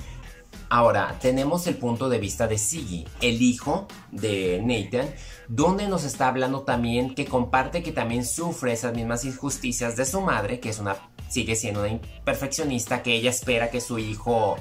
Ahora, 0.68 1.16
tenemos 1.20 1.66
el 1.66 1.76
punto 1.76 2.08
de 2.08 2.18
vista 2.18 2.46
de 2.48 2.58
Siggy, 2.58 3.06
el 3.20 3.42
hijo 3.42 3.86
de 4.10 4.60
Nathan, 4.64 5.14
donde 5.48 5.88
nos 5.88 6.04
está 6.04 6.28
hablando 6.28 6.62
también 6.62 7.14
que 7.14 7.26
comparte 7.26 7.82
que 7.82 7.92
también 7.92 8.24
sufre 8.24 8.72
esas 8.72 8.94
mismas 8.94 9.24
injusticias 9.24 9.96
de 9.96 10.06
su 10.06 10.20
madre, 10.20 10.60
que 10.60 10.70
es 10.70 10.78
una 10.78 10.96
sigue 11.28 11.56
siendo 11.56 11.80
una 11.80 11.88
imperfeccionista, 11.90 13.02
que 13.02 13.14
ella 13.14 13.30
espera 13.30 13.70
que 13.70 13.80
su 13.80 13.98
hijo 13.98 14.56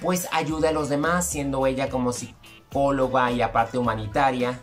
pues 0.00 0.28
ayude 0.32 0.68
a 0.68 0.72
los 0.72 0.88
demás, 0.88 1.28
siendo 1.28 1.66
ella 1.66 1.88
como 1.88 2.12
psicóloga 2.12 3.30
y 3.32 3.42
aparte 3.42 3.78
humanitaria. 3.78 4.60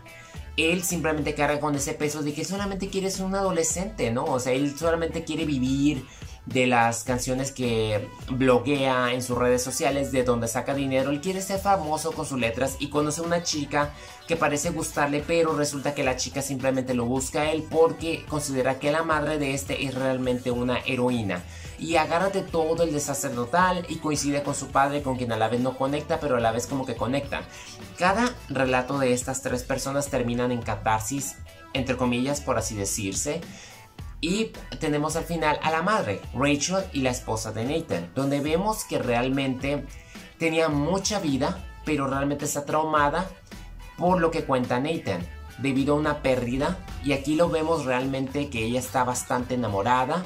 Él 0.56 0.82
simplemente 0.82 1.34
carga 1.34 1.60
con 1.60 1.74
ese 1.74 1.94
peso 1.94 2.22
de 2.22 2.34
que 2.34 2.44
solamente 2.44 2.88
quiere 2.88 3.10
ser 3.10 3.24
un 3.24 3.34
adolescente, 3.34 4.10
¿no? 4.10 4.24
O 4.24 4.38
sea, 4.38 4.52
él 4.52 4.76
solamente 4.78 5.24
quiere 5.24 5.46
vivir, 5.46 6.06
de 6.46 6.66
las 6.66 7.04
canciones 7.04 7.52
que 7.52 8.08
bloguea 8.28 9.12
en 9.12 9.22
sus 9.22 9.38
redes 9.38 9.62
sociales, 9.62 10.10
de 10.10 10.24
donde 10.24 10.48
saca 10.48 10.74
dinero. 10.74 11.10
Él 11.10 11.20
quiere 11.20 11.40
ser 11.40 11.60
famoso 11.60 12.12
con 12.12 12.26
sus 12.26 12.38
letras 12.38 12.76
y 12.80 12.88
conoce 12.88 13.20
a 13.20 13.24
una 13.24 13.42
chica 13.42 13.92
que 14.26 14.36
parece 14.36 14.70
gustarle, 14.70 15.22
pero 15.24 15.54
resulta 15.54 15.94
que 15.94 16.02
la 16.02 16.16
chica 16.16 16.42
simplemente 16.42 16.94
lo 16.94 17.04
busca 17.04 17.42
a 17.42 17.52
él 17.52 17.64
porque 17.70 18.24
considera 18.28 18.78
que 18.78 18.90
la 18.90 19.04
madre 19.04 19.38
de 19.38 19.54
este 19.54 19.84
es 19.84 19.94
realmente 19.94 20.50
una 20.50 20.80
heroína. 20.80 21.42
Y 21.78 21.96
agarra 21.96 22.30
de 22.30 22.42
todo 22.42 22.84
el 22.84 22.92
desastre 22.92 23.32
y 23.88 23.96
coincide 23.96 24.42
con 24.42 24.54
su 24.54 24.68
padre, 24.68 25.02
con 25.02 25.16
quien 25.16 25.32
a 25.32 25.36
la 25.36 25.48
vez 25.48 25.60
no 25.60 25.76
conecta, 25.76 26.20
pero 26.20 26.36
a 26.36 26.40
la 26.40 26.52
vez 26.52 26.66
como 26.66 26.86
que 26.86 26.94
conectan. 26.94 27.44
Cada 27.98 28.32
relato 28.48 28.98
de 28.98 29.12
estas 29.12 29.42
tres 29.42 29.64
personas 29.64 30.08
terminan 30.08 30.52
en 30.52 30.62
catarsis, 30.62 31.36
entre 31.72 31.96
comillas, 31.96 32.40
por 32.40 32.56
así 32.56 32.76
decirse 32.76 33.40
y 34.22 34.52
tenemos 34.78 35.16
al 35.16 35.24
final 35.24 35.58
a 35.62 35.70
la 35.70 35.82
madre, 35.82 36.20
Rachel 36.32 36.84
y 36.92 37.00
la 37.02 37.10
esposa 37.10 37.52
de 37.52 37.64
Nathan, 37.64 38.10
donde 38.14 38.40
vemos 38.40 38.84
que 38.84 38.98
realmente 38.98 39.84
tenía 40.38 40.68
mucha 40.68 41.18
vida, 41.18 41.58
pero 41.84 42.06
realmente 42.06 42.44
está 42.44 42.64
traumada 42.64 43.28
por 43.98 44.20
lo 44.20 44.30
que 44.30 44.44
cuenta 44.44 44.78
Nathan, 44.78 45.26
debido 45.58 45.94
a 45.94 45.98
una 45.98 46.22
pérdida. 46.22 46.78
Y 47.04 47.12
aquí 47.12 47.34
lo 47.34 47.48
vemos 47.48 47.84
realmente 47.84 48.48
que 48.48 48.64
ella 48.64 48.78
está 48.78 49.02
bastante 49.02 49.54
enamorada 49.54 50.22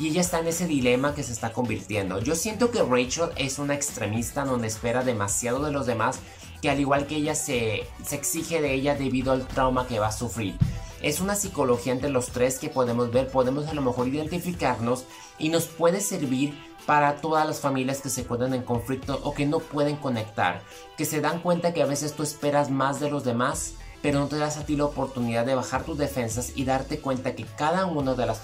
y 0.00 0.08
ella 0.08 0.20
está 0.20 0.40
en 0.40 0.48
ese 0.48 0.66
dilema 0.66 1.14
que 1.14 1.22
se 1.22 1.32
está 1.32 1.52
convirtiendo. 1.52 2.18
Yo 2.20 2.34
siento 2.34 2.72
que 2.72 2.82
Rachel 2.82 3.30
es 3.36 3.60
una 3.60 3.74
extremista 3.74 4.44
donde 4.44 4.66
espera 4.66 5.04
demasiado 5.04 5.64
de 5.64 5.70
los 5.70 5.86
demás, 5.86 6.18
que 6.60 6.70
al 6.70 6.80
igual 6.80 7.06
que 7.06 7.14
ella 7.14 7.36
se, 7.36 7.86
se 8.04 8.16
exige 8.16 8.60
de 8.60 8.74
ella 8.74 8.96
debido 8.96 9.30
al 9.30 9.46
trauma 9.46 9.86
que 9.86 10.00
va 10.00 10.08
a 10.08 10.12
sufrir. 10.12 10.56
Es 11.00 11.20
una 11.20 11.36
psicología 11.36 11.92
entre 11.92 12.10
los 12.10 12.28
tres 12.28 12.58
que 12.58 12.68
podemos 12.68 13.12
ver, 13.12 13.28
podemos 13.28 13.66
a 13.68 13.74
lo 13.74 13.82
mejor 13.82 14.08
identificarnos 14.08 15.04
y 15.38 15.48
nos 15.48 15.66
puede 15.66 16.00
servir 16.00 16.58
para 16.86 17.16
todas 17.16 17.46
las 17.46 17.60
familias 17.60 18.00
que 18.00 18.08
se 18.08 18.22
encuentran 18.22 18.54
en 18.54 18.62
conflicto 18.62 19.20
o 19.22 19.34
que 19.34 19.46
no 19.46 19.60
pueden 19.60 19.96
conectar, 19.96 20.62
que 20.96 21.04
se 21.04 21.20
dan 21.20 21.40
cuenta 21.40 21.72
que 21.72 21.82
a 21.82 21.86
veces 21.86 22.14
tú 22.14 22.22
esperas 22.22 22.70
más 22.70 22.98
de 22.98 23.10
los 23.10 23.24
demás, 23.24 23.74
pero 24.02 24.18
no 24.18 24.26
te 24.26 24.38
das 24.38 24.56
a 24.56 24.66
ti 24.66 24.74
la 24.74 24.86
oportunidad 24.86 25.46
de 25.46 25.54
bajar 25.54 25.84
tus 25.84 25.98
defensas 25.98 26.52
y 26.56 26.64
darte 26.64 26.98
cuenta 26.98 27.34
que 27.34 27.44
cada 27.44 27.86
uno 27.86 28.14
de 28.14 28.26
los 28.26 28.38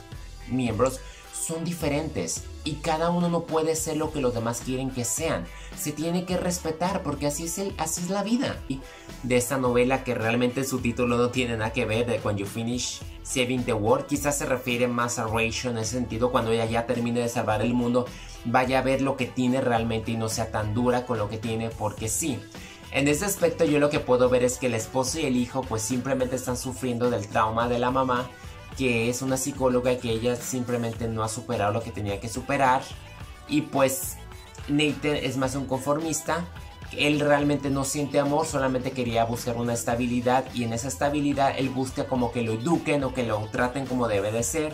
miembros 0.48 1.00
son 1.34 1.64
diferentes 1.64 2.44
y 2.64 2.74
cada 2.76 3.10
uno 3.10 3.28
no 3.28 3.42
puede 3.42 3.76
ser 3.76 3.96
lo 3.96 4.12
que 4.12 4.20
los 4.20 4.34
demás 4.34 4.62
quieren 4.64 4.90
que 4.90 5.04
sean. 5.04 5.44
Se 5.76 5.92
tiene 5.92 6.24
que 6.24 6.36
respetar 6.36 7.02
porque 7.02 7.26
así 7.26 7.44
es, 7.44 7.58
el, 7.58 7.74
así 7.76 8.02
es 8.02 8.10
la 8.10 8.22
vida. 8.22 8.62
Y 8.68 8.80
de 9.22 9.36
esta 9.36 9.58
novela 9.58 10.04
que 10.04 10.14
realmente 10.14 10.64
su 10.64 10.78
título 10.78 11.18
no 11.18 11.30
tiene 11.30 11.56
nada 11.56 11.72
que 11.72 11.84
ver 11.84 12.06
de 12.06 12.20
When 12.22 12.36
You 12.36 12.46
Finish 12.46 13.00
Saving 13.22 13.64
the 13.64 13.72
World, 13.72 14.06
quizás 14.06 14.38
se 14.38 14.46
refiere 14.46 14.86
más 14.86 15.18
a 15.18 15.26
Rachel 15.26 15.72
en 15.72 15.78
ese 15.78 15.92
sentido 15.92 16.30
cuando 16.30 16.52
ella 16.52 16.66
ya 16.66 16.86
termine 16.86 17.20
de 17.20 17.28
salvar 17.28 17.62
el 17.62 17.74
mundo, 17.74 18.06
vaya 18.44 18.78
a 18.78 18.82
ver 18.82 19.00
lo 19.00 19.16
que 19.16 19.26
tiene 19.26 19.60
realmente 19.60 20.12
y 20.12 20.16
no 20.16 20.28
sea 20.28 20.50
tan 20.50 20.74
dura 20.74 21.06
con 21.06 21.18
lo 21.18 21.28
que 21.28 21.38
tiene 21.38 21.70
porque 21.70 22.08
sí. 22.08 22.38
En 22.92 23.08
ese 23.08 23.24
aspecto 23.24 23.64
yo 23.64 23.80
lo 23.80 23.90
que 23.90 23.98
puedo 23.98 24.28
ver 24.28 24.44
es 24.44 24.58
que 24.58 24.66
el 24.66 24.74
esposo 24.74 25.18
y 25.18 25.24
el 25.24 25.36
hijo 25.36 25.62
pues 25.62 25.82
simplemente 25.82 26.36
están 26.36 26.56
sufriendo 26.56 27.10
del 27.10 27.26
trauma 27.26 27.66
de 27.68 27.78
la 27.78 27.90
mamá 27.90 28.30
que 28.76 29.08
es 29.08 29.22
una 29.22 29.36
psicóloga 29.36 29.96
que 29.98 30.10
ella 30.10 30.36
simplemente 30.36 31.08
no 31.08 31.22
ha 31.22 31.28
superado 31.28 31.72
lo 31.72 31.82
que 31.82 31.90
tenía 31.90 32.20
que 32.20 32.28
superar. 32.28 32.82
Y 33.48 33.62
pues 33.62 34.16
Nathan 34.68 35.16
es 35.16 35.36
más 35.36 35.54
un 35.54 35.66
conformista. 35.66 36.44
Él 36.92 37.20
realmente 37.20 37.70
no 37.70 37.84
siente 37.84 38.20
amor, 38.20 38.46
solamente 38.46 38.92
quería 38.92 39.24
buscar 39.24 39.56
una 39.56 39.72
estabilidad 39.72 40.44
y 40.54 40.64
en 40.64 40.72
esa 40.72 40.88
estabilidad 40.88 41.54
él 41.58 41.68
busca 41.68 42.06
como 42.06 42.30
que 42.30 42.42
lo 42.42 42.52
eduquen 42.52 43.02
o 43.02 43.12
que 43.12 43.24
lo 43.24 43.38
traten 43.50 43.86
como 43.86 44.06
debe 44.06 44.30
de 44.30 44.44
ser 44.44 44.72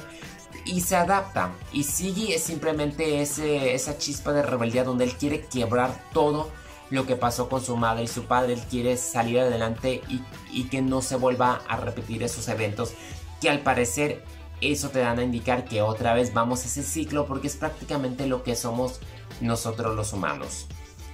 y 0.65 0.81
se 0.83 0.97
adapta. 0.97 1.53
Y 1.73 1.85
sigue 1.85 2.35
es 2.35 2.43
simplemente 2.43 3.23
ese, 3.23 3.75
esa 3.75 3.97
chispa 3.97 4.33
de 4.33 4.43
rebeldía 4.43 4.85
donde 4.85 5.05
él 5.05 5.15
quiere 5.17 5.43
quebrar 5.47 5.99
todo 6.13 6.51
lo 6.91 7.07
que 7.07 7.17
pasó 7.17 7.49
con 7.49 7.63
su 7.63 7.77
madre 7.77 8.05
y 8.05 8.09
su 8.09 8.25
padre. 8.25 8.55
Él 8.55 8.63
quiere 8.69 8.97
salir 8.97 9.41
adelante 9.41 10.03
y, 10.09 10.23
y 10.51 10.65
que 10.65 10.83
no 10.83 11.01
se 11.03 11.17
vuelva 11.17 11.63
a 11.69 11.77
repetir 11.77 12.23
esos 12.23 12.49
eventos 12.49 12.93
que 13.41 13.51
al 13.51 13.61
parecer 13.61 14.23
eso 14.61 14.91
te 14.91 14.99
dan 15.01 15.19
a 15.19 15.23
indicar 15.23 15.65
que 15.65 15.83
otra 15.83 16.15
vez 16.15 16.35
vamos 16.35 16.63
a 16.63 16.67
ese 16.67 16.83
ciclo 16.83 17.27
porque 17.27 17.47
es 17.47 17.57
prácticamente 17.57 18.27
lo 18.27 18.43
que 18.43 18.57
somos 18.57 19.01
nosotros 19.41 19.97
los 19.97 20.13
humanos. 20.13 20.67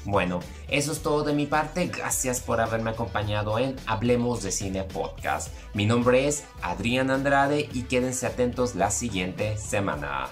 Bueno, 0.05 0.39
eso 0.69 0.93
es 0.93 1.03
todo 1.03 1.25
de 1.25 1.33
mi 1.33 1.47
parte. 1.47 1.89
Gracias 1.89 2.41
por 2.41 2.61
haberme 2.61 2.91
acompañado 2.91 3.59
en 3.59 3.75
Hablemos 3.87 4.43
de 4.43 4.53
Cine 4.53 4.85
Podcast. 4.85 5.53
Mi 5.75 5.85
nombre 5.85 6.29
es 6.29 6.45
Adrián 6.63 7.11
Andrade 7.11 7.69
y 7.73 7.83
quédense 7.83 8.27
atentos 8.27 8.77
la 8.77 8.91
siguiente 8.91 9.57
semana. 9.59 10.29